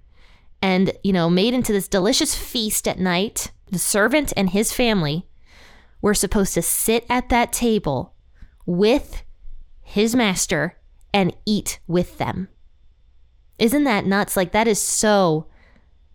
and, 0.62 0.92
you 1.02 1.12
know, 1.12 1.30
made 1.30 1.54
into 1.54 1.72
this 1.72 1.88
delicious 1.88 2.34
feast 2.34 2.86
at 2.88 2.98
night. 2.98 3.50
The 3.70 3.78
servant 3.78 4.32
and 4.36 4.50
his 4.50 4.72
family 4.72 5.26
were 6.02 6.14
supposed 6.14 6.54
to 6.54 6.62
sit 6.62 7.04
at 7.08 7.28
that 7.28 7.52
table 7.52 8.14
with 8.66 9.22
his 9.82 10.14
master 10.14 10.76
and 11.12 11.36
eat 11.44 11.80
with 11.86 12.18
them. 12.18 12.48
Isn't 13.58 13.84
that 13.84 14.06
nuts? 14.06 14.36
Like, 14.36 14.52
that 14.52 14.68
is 14.68 14.80
so 14.80 15.46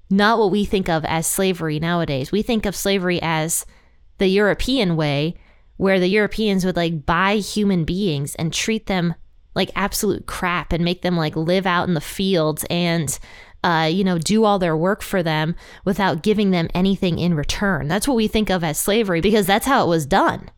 not 0.09 0.39
what 0.39 0.51
we 0.51 0.65
think 0.65 0.89
of 0.89 1.05
as 1.05 1.27
slavery 1.27 1.79
nowadays. 1.79 2.31
We 2.31 2.41
think 2.41 2.65
of 2.65 2.75
slavery 2.75 3.19
as 3.21 3.65
the 4.17 4.27
European 4.27 4.95
way, 4.95 5.35
where 5.77 5.99
the 5.99 6.07
Europeans 6.07 6.65
would 6.65 6.75
like 6.75 7.05
buy 7.05 7.35
human 7.35 7.83
beings 7.83 8.35
and 8.35 8.53
treat 8.53 8.87
them 8.87 9.15
like 9.55 9.71
absolute 9.75 10.25
crap 10.25 10.73
and 10.73 10.83
make 10.83 11.01
them 11.01 11.15
like 11.17 11.35
live 11.35 11.65
out 11.65 11.87
in 11.87 11.93
the 11.93 12.01
fields 12.01 12.65
and 12.69 13.17
uh, 13.65 13.89
you 13.91 14.03
know, 14.03 14.19
do 14.19 14.43
all 14.43 14.59
their 14.59 14.77
work 14.77 15.01
for 15.01 15.23
them 15.23 15.55
without 15.85 16.21
giving 16.21 16.51
them 16.51 16.69
anything 16.75 17.17
in 17.17 17.33
return. 17.33 17.87
That's 17.87 18.07
what 18.07 18.15
we 18.15 18.27
think 18.27 18.51
of 18.51 18.63
as 18.63 18.79
slavery 18.79 19.21
because 19.21 19.47
that's 19.47 19.65
how 19.65 19.83
it 19.83 19.89
was 19.89 20.05
done. 20.05 20.51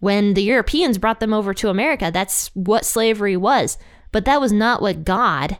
When 0.00 0.34
the 0.34 0.42
Europeans 0.42 0.98
brought 0.98 1.20
them 1.20 1.32
over 1.32 1.54
to 1.54 1.68
America, 1.68 2.10
that's 2.12 2.48
what 2.54 2.84
slavery 2.84 3.36
was. 3.36 3.78
But 4.10 4.24
that 4.24 4.40
was 4.40 4.50
not 4.52 4.82
what 4.82 5.04
God 5.04 5.58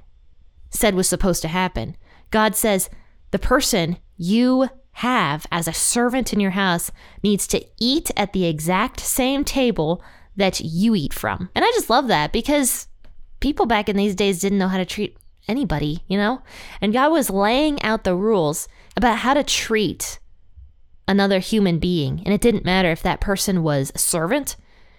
said 0.71 0.97
was 0.97 1.09
supposed 1.09 1.41
to 1.43 1.49
happen. 1.49 1.97
God 2.33 2.57
says 2.57 2.91
the 3.31 3.39
person 3.39 3.99
you 4.17 4.69
have 4.99 5.47
as 5.53 5.69
a 5.69 5.73
servant 5.73 6.33
in 6.33 6.41
your 6.41 6.53
house 6.53 6.91
needs 7.23 7.47
to 7.47 7.65
eat 7.79 8.11
at 8.17 8.33
the 8.33 8.47
exact 8.47 9.01
same 9.01 9.45
table 9.45 10.03
that 10.37 10.61
you 10.61 10.95
eat 10.95 11.15
from. 11.15 11.51
And 11.55 11.65
I 11.65 11.69
just 11.71 11.91
love 11.91 12.09
that 12.09 12.33
because 12.33 12.89
people 13.41 13.67
back 13.67 13.89
in 13.89 13.97
these 13.97 14.15
days 14.15 14.41
didn't 14.41 14.59
know 14.59 14.69
how 14.69 14.79
to 14.79 14.85
treat 14.85 15.17
anybody, 15.47 16.03
you 16.09 16.17
know? 16.17 16.43
And 16.81 16.93
God 16.93 17.13
was 17.13 17.31
laying 17.31 17.81
out 17.83 18.05
the 18.05 18.17
rules 18.17 18.69
about 18.97 19.19
how 19.19 19.35
to 19.35 19.45
treat 19.45 20.19
another 21.07 21.39
human 21.39 21.79
being. 21.79 22.23
And 22.25 22.35
it 22.35 22.41
didn't 22.41 22.65
matter 22.65 22.91
if 22.91 23.03
that 23.03 23.21
person 23.21 23.63
was 23.63 23.93
a 23.95 23.99
servant, 23.99 24.57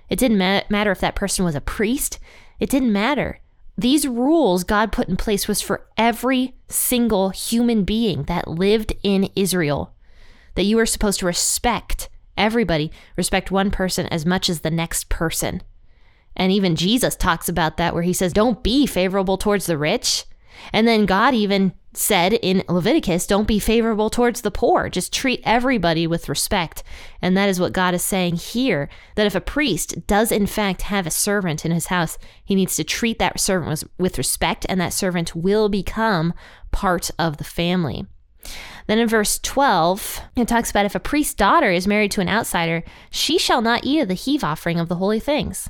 it 0.10 0.18
didn't 0.18 0.38
ma- 0.38 0.62
matter 0.70 0.92
if 0.92 1.02
that 1.02 1.16
person 1.16 1.46
was 1.46 1.56
a 1.56 1.62
priest, 1.62 2.20
it 2.60 2.70
didn't 2.70 2.94
matter. 2.94 3.40
These 3.80 4.10
rules 4.10 4.65
God 4.65 4.92
put 4.92 5.08
in 5.08 5.15
place 5.15 5.48
was 5.48 5.62
for 5.62 5.88
every 5.98 6.54
single 6.68 7.30
human 7.30 7.86
being 7.86 8.24
that 8.24 8.46
lived 8.46 8.92
in 9.04 9.30
Israel. 9.38 9.94
That 10.56 10.65
you 10.65 10.76
were 10.76 10.86
supposed 10.86 11.22
to 11.22 11.26
respect 11.26 12.10
everybody, 12.38 12.92
respect 13.15 13.52
one 13.52 13.72
person 13.72 14.06
as 14.08 14.26
much 14.26 14.50
as 14.50 14.60
the 14.60 14.70
next 14.70 15.08
person. 15.08 15.63
And 16.36 16.52
even 16.52 16.76
Jesus 16.76 17.15
talks 17.15 17.48
about 17.48 17.78
that, 17.78 17.94
where 17.94 18.04
he 18.04 18.12
says, 18.12 18.34
Don't 18.34 18.62
be 18.63 18.86
favorable 18.86 19.38
towards 19.38 19.65
the 19.65 19.78
rich. 19.78 20.26
And 20.74 20.88
then 20.88 21.06
God 21.06 21.34
even 21.34 21.74
said 21.93 22.34
in 22.34 22.63
Leviticus, 22.69 23.26
don't 23.26 23.48
be 23.48 23.60
favorable 23.60 24.10
towards 24.10 24.41
the 24.41 24.52
poor. 24.52 24.89
Just 24.89 25.12
treat 25.12 25.41
everybody 25.43 26.06
with 26.06 26.30
respect. 26.30 26.84
And 27.22 27.36
that 27.36 27.50
is 27.50 27.60
what 27.60 27.74
God 27.74 27.93
is 27.93 28.04
saying 28.04 28.36
here 28.36 28.89
that 29.15 29.26
if 29.26 29.36
a 29.36 29.41
priest 29.41 30.06
does 30.06 30.32
in 30.32 30.45
fact 30.45 30.84
have 30.84 31.08
a 31.08 31.12
servant 31.12 31.65
in 31.65 31.72
his 31.72 31.88
house, 31.88 32.17
he 32.43 32.56
needs 32.56 32.76
to 32.76 32.84
treat 32.84 33.19
that 33.19 33.39
servant 33.39 33.84
with 33.98 34.17
respect, 34.17 34.65
and 34.69 34.80
that 34.80 34.93
servant 34.93 35.36
will 35.36 35.67
become 35.67 36.34
part 36.72 37.10
of 37.17 37.38
the 37.38 37.43
family. 37.43 38.06
Then 38.88 39.00
in 39.00 39.08
verse 39.08 39.38
12, 39.39 40.22
it 40.36 40.48
talks 40.48 40.72
about 40.72 40.86
if 40.86 40.95
a 40.95 41.00
priest's 41.00 41.34
daughter 41.34 41.69
is 41.69 41.88
married 41.88 42.12
to 42.12 42.22
an 42.22 42.30
outsider, 42.30 42.84
she 43.12 43.38
shall 43.38 43.62
not 43.62 43.84
eat 43.84 44.00
of 44.00 44.08
the 44.08 44.13
heave 44.13 44.43
offering 44.43 44.80
of 44.80 44.89
the 44.89 44.95
holy 44.95 45.19
things. 45.19 45.69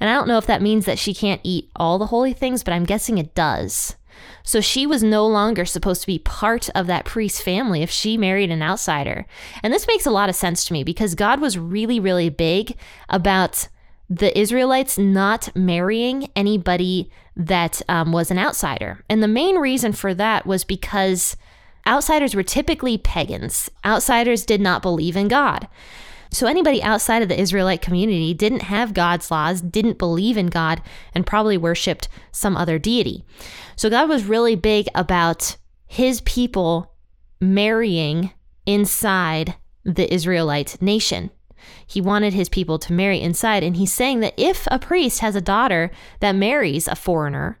And 0.00 0.08
I 0.08 0.14
don't 0.14 0.28
know 0.28 0.38
if 0.38 0.46
that 0.46 0.62
means 0.62 0.86
that 0.86 0.98
she 0.98 1.14
can't 1.14 1.40
eat 1.44 1.70
all 1.76 1.98
the 1.98 2.06
holy 2.06 2.32
things, 2.32 2.64
but 2.64 2.72
I'm 2.72 2.84
guessing 2.84 3.18
it 3.18 3.34
does. 3.34 3.96
So 4.42 4.60
she 4.60 4.86
was 4.86 5.02
no 5.02 5.26
longer 5.26 5.64
supposed 5.64 6.00
to 6.02 6.06
be 6.06 6.18
part 6.18 6.68
of 6.74 6.86
that 6.86 7.04
priest's 7.04 7.40
family 7.40 7.82
if 7.82 7.90
she 7.90 8.16
married 8.16 8.50
an 8.50 8.62
outsider. 8.62 9.26
And 9.62 9.72
this 9.72 9.86
makes 9.86 10.06
a 10.06 10.10
lot 10.10 10.28
of 10.28 10.36
sense 10.36 10.64
to 10.66 10.72
me 10.72 10.84
because 10.84 11.14
God 11.14 11.40
was 11.40 11.58
really, 11.58 12.00
really 12.00 12.28
big 12.28 12.76
about 13.08 13.68
the 14.10 14.36
Israelites 14.38 14.96
not 14.98 15.54
marrying 15.54 16.30
anybody 16.34 17.10
that 17.36 17.82
um, 17.88 18.12
was 18.12 18.30
an 18.30 18.38
outsider. 18.38 19.04
And 19.08 19.22
the 19.22 19.28
main 19.28 19.56
reason 19.56 19.92
for 19.92 20.14
that 20.14 20.46
was 20.46 20.64
because 20.64 21.36
outsiders 21.86 22.34
were 22.34 22.42
typically 22.42 22.98
pagans, 22.98 23.70
outsiders 23.84 24.44
did 24.44 24.60
not 24.60 24.82
believe 24.82 25.16
in 25.16 25.28
God. 25.28 25.68
So 26.30 26.46
anybody 26.46 26.82
outside 26.82 27.22
of 27.22 27.28
the 27.28 27.40
Israelite 27.40 27.82
community 27.82 28.34
didn't 28.34 28.62
have 28.62 28.94
God's 28.94 29.30
laws, 29.30 29.60
didn't 29.60 29.98
believe 29.98 30.36
in 30.36 30.46
God, 30.46 30.82
and 31.14 31.26
probably 31.26 31.56
worshiped 31.56 32.08
some 32.32 32.56
other 32.56 32.78
deity. 32.78 33.24
So 33.76 33.88
God 33.88 34.08
was 34.08 34.24
really 34.24 34.56
big 34.56 34.88
about 34.94 35.56
his 35.86 36.20
people 36.22 36.92
marrying 37.40 38.32
inside 38.66 39.54
the 39.84 40.12
Israelite 40.12 40.80
nation. 40.82 41.30
He 41.86 42.00
wanted 42.00 42.34
his 42.34 42.48
people 42.48 42.78
to 42.80 42.92
marry 42.92 43.20
inside. 43.20 43.62
And 43.62 43.76
he's 43.76 43.92
saying 43.92 44.20
that 44.20 44.34
if 44.36 44.68
a 44.70 44.78
priest 44.78 45.20
has 45.20 45.34
a 45.34 45.40
daughter 45.40 45.90
that 46.20 46.32
marries 46.32 46.86
a 46.86 46.94
foreigner, 46.94 47.58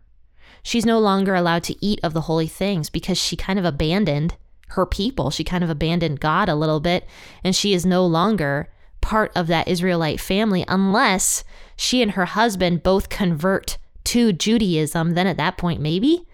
she's 0.62 0.86
no 0.86 0.98
longer 0.98 1.34
allowed 1.34 1.64
to 1.64 1.84
eat 1.84 2.00
of 2.02 2.12
the 2.12 2.22
holy 2.22 2.46
things 2.46 2.90
because 2.90 3.18
she 3.18 3.36
kind 3.36 3.58
of 3.58 3.64
abandoned 3.64 4.36
her 4.68 4.86
people. 4.86 5.30
She 5.30 5.44
kind 5.44 5.64
of 5.64 5.70
abandoned 5.70 6.20
God 6.20 6.48
a 6.48 6.54
little 6.54 6.80
bit, 6.80 7.06
and 7.42 7.54
she 7.54 7.74
is 7.74 7.86
no 7.86 8.04
longer 8.06 8.68
part 9.00 9.32
of 9.34 9.46
that 9.46 9.68
Israelite 9.68 10.20
family 10.20 10.64
unless 10.68 11.44
she 11.76 12.02
and 12.02 12.12
her 12.12 12.26
husband 12.26 12.82
both 12.82 13.08
convert 13.08 13.78
to 14.04 14.32
Judaism. 14.32 15.14
Then 15.14 15.26
at 15.26 15.36
that 15.36 15.58
point, 15.58 15.80
maybe. 15.80 16.26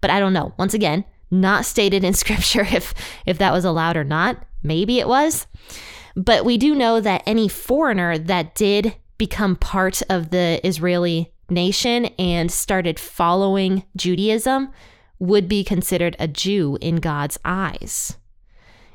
But 0.00 0.10
I 0.10 0.20
don't 0.20 0.32
know. 0.32 0.54
Once 0.58 0.74
again, 0.74 1.04
not 1.30 1.64
stated 1.64 2.04
in 2.04 2.14
scripture 2.14 2.62
if 2.62 2.94
if 3.26 3.38
that 3.38 3.52
was 3.52 3.64
allowed 3.64 3.96
or 3.96 4.04
not. 4.04 4.44
Maybe 4.62 5.00
it 5.00 5.08
was. 5.08 5.46
But 6.14 6.44
we 6.44 6.58
do 6.58 6.74
know 6.74 7.00
that 7.00 7.22
any 7.26 7.48
foreigner 7.48 8.18
that 8.18 8.54
did 8.54 8.94
become 9.18 9.56
part 9.56 10.02
of 10.10 10.30
the 10.30 10.60
Israeli 10.66 11.32
nation 11.48 12.06
and 12.18 12.50
started 12.50 12.98
following 12.98 13.84
Judaism 13.96 14.70
would 15.22 15.48
be 15.48 15.62
considered 15.62 16.16
a 16.18 16.26
Jew 16.26 16.76
in 16.80 16.96
God's 16.96 17.38
eyes. 17.44 18.16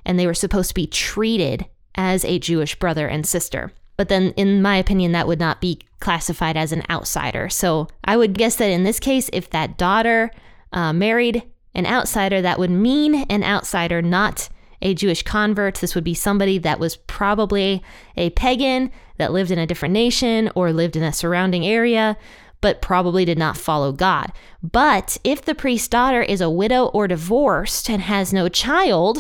And 0.06 0.20
they 0.20 0.28
were 0.28 0.34
supposed 0.34 0.68
to 0.68 0.76
be 0.76 0.86
treated 0.86 1.66
as 1.96 2.26
a 2.26 2.38
Jewish 2.38 2.78
brother 2.78 3.08
and 3.08 3.26
sister. 3.26 3.72
But 3.96 4.10
then, 4.10 4.34
in 4.36 4.62
my 4.62 4.76
opinion, 4.76 5.14
that 5.14 5.26
would 5.26 5.40
not 5.40 5.62
be 5.62 5.80
classified 6.02 6.58
as 6.58 6.74
an 6.74 6.84
outsider. 6.90 7.48
So 7.48 7.88
I 8.04 8.18
would 8.18 8.34
guess 8.34 8.58
that 8.58 8.70
in 8.70 8.84
this 8.84 9.00
case, 9.00 9.30
if 9.32 9.50
that 9.52 9.78
daughter 9.78 10.30
uh, 10.74 10.92
married 10.92 11.44
an 11.74 11.86
outsider, 11.86 12.42
that 12.42 12.60
would 12.60 12.72
mean 12.72 13.16
an 13.30 13.46
outsider, 13.46 14.02
not 14.02 14.50
a 14.82 14.94
Jewish 14.94 15.24
convert. 15.24 15.76
This 15.76 15.96
would 15.96 16.04
be 16.04 16.14
somebody 16.14 16.58
that 16.58 16.78
was 16.78 16.98
probably 16.98 17.82
a 18.18 18.32
pagan 18.32 18.92
that 19.18 19.32
lived 19.32 19.50
in 19.50 19.60
a 19.60 19.66
different 19.66 19.94
nation 19.94 20.52
or 20.56 20.74
lived 20.74 20.98
in 20.98 21.04
a 21.04 21.14
surrounding 21.14 21.66
area 21.66 22.18
but 22.62 22.82
probably 22.82 23.26
did 23.26 23.38
not 23.38 23.58
follow 23.58 23.92
God. 23.92 24.32
But 24.64 25.18
if 25.24 25.44
the 25.44 25.56
priest's 25.56 25.88
daughter 25.88 26.22
is 26.22 26.42
a 26.42 26.50
widow 26.50 26.86
or 26.88 27.08
divorced 27.08 27.90
and 27.90 28.02
has 28.02 28.34
no 28.34 28.50
child, 28.50 29.20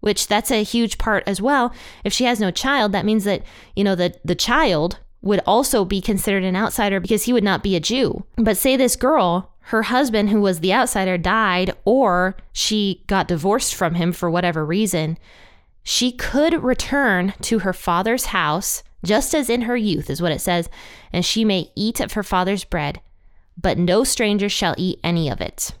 which 0.00 0.26
that's 0.28 0.50
a 0.50 0.62
huge 0.62 0.98
part 0.98 1.24
as 1.26 1.40
well, 1.40 1.74
if 2.04 2.12
she 2.12 2.24
has 2.24 2.40
no 2.40 2.50
child, 2.50 2.92
that 2.92 3.04
means 3.04 3.24
that, 3.24 3.42
you 3.74 3.84
know, 3.84 3.94
the, 3.94 4.14
the 4.24 4.34
child 4.34 4.98
would 5.22 5.40
also 5.46 5.84
be 5.84 6.00
considered 6.00 6.44
an 6.44 6.56
outsider 6.56 7.00
because 7.00 7.24
he 7.24 7.32
would 7.32 7.44
not 7.44 7.62
be 7.62 7.74
a 7.74 7.80
Jew. 7.80 8.24
But 8.36 8.56
say 8.56 8.76
this 8.76 8.96
girl, 8.96 9.52
her 9.60 9.82
husband, 9.82 10.30
who 10.30 10.40
was 10.40 10.60
the 10.60 10.72
outsider, 10.72 11.18
died 11.18 11.72
or 11.84 12.36
she 12.52 13.02
got 13.08 13.26
divorced 13.26 13.74
from 13.74 13.94
him 13.94 14.12
for 14.12 14.30
whatever 14.30 14.64
reason, 14.64 15.18
she 15.82 16.12
could 16.12 16.62
return 16.62 17.34
to 17.42 17.60
her 17.60 17.72
father's 17.72 18.26
house 18.26 18.84
just 19.04 19.34
as 19.34 19.50
in 19.50 19.62
her 19.62 19.76
youth, 19.76 20.10
is 20.10 20.22
what 20.22 20.32
it 20.32 20.40
says, 20.40 20.68
and 21.12 21.24
she 21.24 21.44
may 21.44 21.70
eat 21.74 22.00
of 22.00 22.12
her 22.12 22.22
father's 22.22 22.64
bread, 22.64 23.00
but 23.60 23.78
no 23.78 24.04
stranger 24.04 24.48
shall 24.48 24.74
eat 24.76 25.00
any 25.04 25.28
of 25.28 25.40
it. 25.40 25.72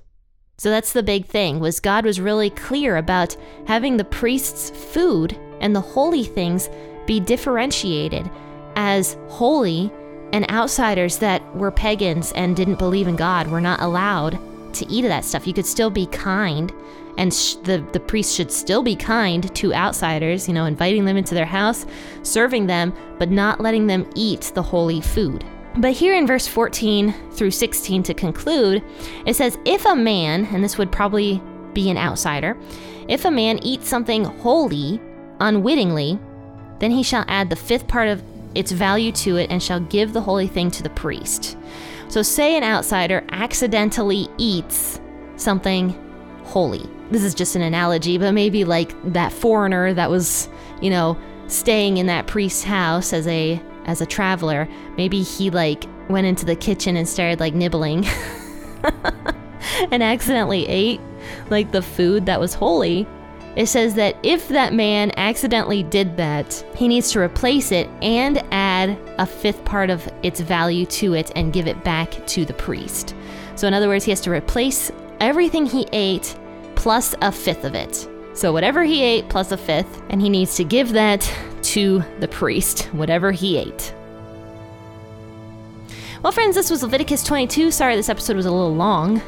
So 0.58 0.70
that's 0.70 0.92
the 0.92 1.02
big 1.02 1.26
thing 1.26 1.60
was 1.60 1.80
God 1.80 2.04
was 2.04 2.20
really 2.20 2.50
clear 2.50 2.96
about 2.96 3.36
having 3.66 3.96
the 3.96 4.04
priest's 4.04 4.70
food 4.70 5.38
and 5.60 5.76
the 5.76 5.80
holy 5.80 6.24
things 6.24 6.70
be 7.06 7.20
differentiated 7.20 8.30
as 8.74 9.16
holy 9.28 9.92
and 10.32 10.50
outsiders 10.50 11.18
that 11.18 11.42
were 11.54 11.70
pagans 11.70 12.32
and 12.32 12.56
didn't 12.56 12.78
believe 12.78 13.06
in 13.06 13.16
God 13.16 13.46
were 13.48 13.60
not 13.60 13.80
allowed 13.80 14.38
to 14.74 14.86
eat 14.90 15.04
of 15.04 15.10
that 15.10 15.24
stuff. 15.24 15.46
You 15.46 15.54
could 15.54 15.66
still 15.66 15.90
be 15.90 16.06
kind 16.06 16.72
and 17.18 17.32
sh- 17.32 17.54
the 17.64 17.84
the 17.92 18.00
priest 18.00 18.34
should 18.34 18.50
still 18.50 18.82
be 18.82 18.96
kind 18.96 19.54
to 19.54 19.74
outsiders, 19.74 20.48
you 20.48 20.54
know, 20.54 20.64
inviting 20.66 21.04
them 21.04 21.16
into 21.16 21.34
their 21.34 21.46
house, 21.46 21.86
serving 22.22 22.66
them, 22.66 22.92
but 23.18 23.30
not 23.30 23.60
letting 23.60 23.86
them 23.86 24.08
eat 24.14 24.52
the 24.54 24.62
holy 24.62 25.00
food. 25.00 25.44
But 25.78 25.92
here 25.92 26.14
in 26.14 26.26
verse 26.26 26.46
14 26.46 27.14
through 27.32 27.50
16 27.50 28.02
to 28.04 28.14
conclude, 28.14 28.82
it 29.26 29.36
says, 29.36 29.58
If 29.66 29.84
a 29.84 29.94
man, 29.94 30.46
and 30.46 30.64
this 30.64 30.78
would 30.78 30.90
probably 30.90 31.42
be 31.74 31.90
an 31.90 31.98
outsider, 31.98 32.56
if 33.08 33.24
a 33.26 33.30
man 33.30 33.58
eats 33.62 33.88
something 33.88 34.24
holy 34.24 35.00
unwittingly, 35.38 36.18
then 36.78 36.90
he 36.90 37.02
shall 37.02 37.24
add 37.28 37.50
the 37.50 37.56
fifth 37.56 37.86
part 37.88 38.08
of 38.08 38.22
its 38.54 38.72
value 38.72 39.12
to 39.12 39.36
it 39.36 39.50
and 39.50 39.62
shall 39.62 39.80
give 39.80 40.14
the 40.14 40.20
holy 40.20 40.46
thing 40.46 40.70
to 40.70 40.82
the 40.82 40.90
priest. 40.90 41.58
So, 42.08 42.22
say 42.22 42.56
an 42.56 42.64
outsider 42.64 43.24
accidentally 43.30 44.28
eats 44.38 45.00
something 45.36 45.90
holy 46.44 46.88
this 47.10 47.22
is 47.22 47.34
just 47.34 47.56
an 47.56 47.62
analogy, 47.62 48.18
but 48.18 48.32
maybe 48.32 48.64
like 48.64 48.94
that 49.12 49.32
foreigner 49.32 49.94
that 49.94 50.10
was, 50.10 50.48
you 50.80 50.90
know, 50.90 51.16
staying 51.46 51.98
in 51.98 52.06
that 52.06 52.26
priest's 52.26 52.64
house 52.64 53.12
as 53.12 53.26
a 53.26 53.60
as 53.84 54.00
a 54.00 54.06
traveler, 54.06 54.68
maybe 54.96 55.22
he 55.22 55.50
like 55.50 55.84
went 56.08 56.26
into 56.26 56.44
the 56.44 56.56
kitchen 56.56 56.96
and 56.96 57.08
started 57.08 57.40
like 57.40 57.54
nibbling 57.54 58.04
and 59.92 60.02
accidentally 60.02 60.66
ate 60.66 61.00
like 61.50 61.70
the 61.72 61.82
food 61.82 62.26
that 62.26 62.40
was 62.40 62.54
holy. 62.54 63.06
It 63.54 63.66
says 63.66 63.94
that 63.94 64.16
if 64.22 64.48
that 64.48 64.74
man 64.74 65.12
accidentally 65.16 65.82
did 65.82 66.16
that, 66.18 66.52
he 66.76 66.88
needs 66.88 67.10
to 67.12 67.20
replace 67.20 67.72
it 67.72 67.88
and 68.02 68.38
add 68.52 68.98
a 69.18 69.24
fifth 69.24 69.64
part 69.64 69.88
of 69.88 70.06
its 70.22 70.40
value 70.40 70.84
to 70.86 71.14
it 71.14 71.32
and 71.34 71.54
give 71.54 71.66
it 71.66 71.82
back 71.82 72.26
to 72.26 72.44
the 72.44 72.52
priest. 72.52 73.14
So, 73.54 73.66
in 73.66 73.72
other 73.72 73.88
words, 73.88 74.04
he 74.04 74.10
has 74.10 74.20
to 74.22 74.30
replace 74.30 74.92
everything 75.20 75.64
he 75.64 75.88
ate 75.92 76.36
plus 76.76 77.14
a 77.20 77.32
fifth 77.32 77.64
of 77.64 77.74
it. 77.74 78.08
So, 78.34 78.52
whatever 78.52 78.84
he 78.84 79.02
ate 79.02 79.28
plus 79.28 79.50
a 79.50 79.56
fifth, 79.56 80.02
and 80.10 80.20
he 80.20 80.28
needs 80.28 80.56
to 80.56 80.64
give 80.64 80.92
that 80.92 81.28
to 81.62 82.04
the 82.20 82.28
priest, 82.28 82.84
whatever 82.92 83.32
he 83.32 83.56
ate. 83.56 83.94
Well, 86.22 86.32
friends, 86.32 86.54
this 86.54 86.70
was 86.70 86.82
Leviticus 86.82 87.22
22. 87.22 87.70
Sorry 87.70 87.96
this 87.96 88.08
episode 88.08 88.36
was 88.36 88.46
a 88.46 88.50
little 88.50 88.74
long, 88.74 89.22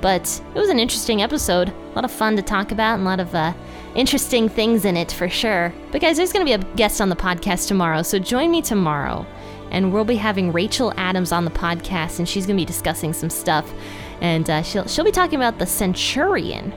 but 0.00 0.40
it 0.54 0.58
was 0.58 0.68
an 0.68 0.78
interesting 0.78 1.22
episode. 1.22 1.68
A 1.68 1.94
lot 1.94 2.04
of 2.04 2.10
fun 2.10 2.36
to 2.36 2.42
talk 2.42 2.70
about 2.70 2.94
and 2.94 3.02
a 3.02 3.06
lot 3.06 3.20
of 3.20 3.34
uh, 3.34 3.52
interesting 3.94 4.48
things 4.48 4.84
in 4.84 4.96
it 4.96 5.10
for 5.10 5.28
sure. 5.28 5.72
But, 5.90 6.00
guys, 6.00 6.16
there's 6.16 6.32
going 6.32 6.46
to 6.46 6.58
be 6.58 6.62
a 6.62 6.74
guest 6.76 7.00
on 7.00 7.08
the 7.08 7.16
podcast 7.16 7.68
tomorrow, 7.68 8.02
so 8.02 8.18
join 8.18 8.50
me 8.50 8.62
tomorrow. 8.62 9.26
And 9.70 9.92
we'll 9.92 10.04
be 10.04 10.16
having 10.16 10.52
Rachel 10.52 10.92
Adams 10.96 11.32
on 11.32 11.44
the 11.44 11.50
podcast, 11.50 12.18
and 12.18 12.28
she's 12.28 12.46
going 12.46 12.56
to 12.56 12.60
be 12.60 12.66
discussing 12.66 13.12
some 13.12 13.30
stuff. 13.30 13.72
And 14.20 14.48
uh, 14.50 14.62
she'll, 14.62 14.86
she'll 14.86 15.04
be 15.04 15.12
talking 15.12 15.36
about 15.36 15.58
the 15.58 15.66
centurion, 15.66 16.72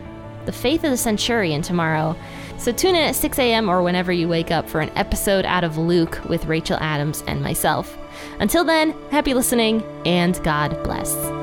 the 0.48 0.52
faith 0.52 0.84
of 0.84 0.90
the 0.90 0.98
centurion 0.98 1.62
tomorrow. 1.62 2.16
So 2.58 2.72
tune 2.72 2.96
in 2.96 3.04
at 3.04 3.16
6 3.16 3.38
a.m. 3.38 3.70
or 3.70 3.84
whenever 3.84 4.12
you 4.12 4.28
wake 4.28 4.50
up 4.50 4.68
for 4.68 4.82
an 4.82 4.90
episode 4.96 5.46
out 5.46 5.64
of 5.64 5.78
Luke 5.78 6.20
with 6.28 6.46
Rachel 6.46 6.78
Adams 6.82 7.24
and 7.28 7.44
myself. 7.44 7.96
Until 8.40 8.64
then, 8.64 8.96
happy 9.12 9.36
listening 9.36 9.84
and 10.06 10.44
God 10.44 10.84
bless. 10.84 11.37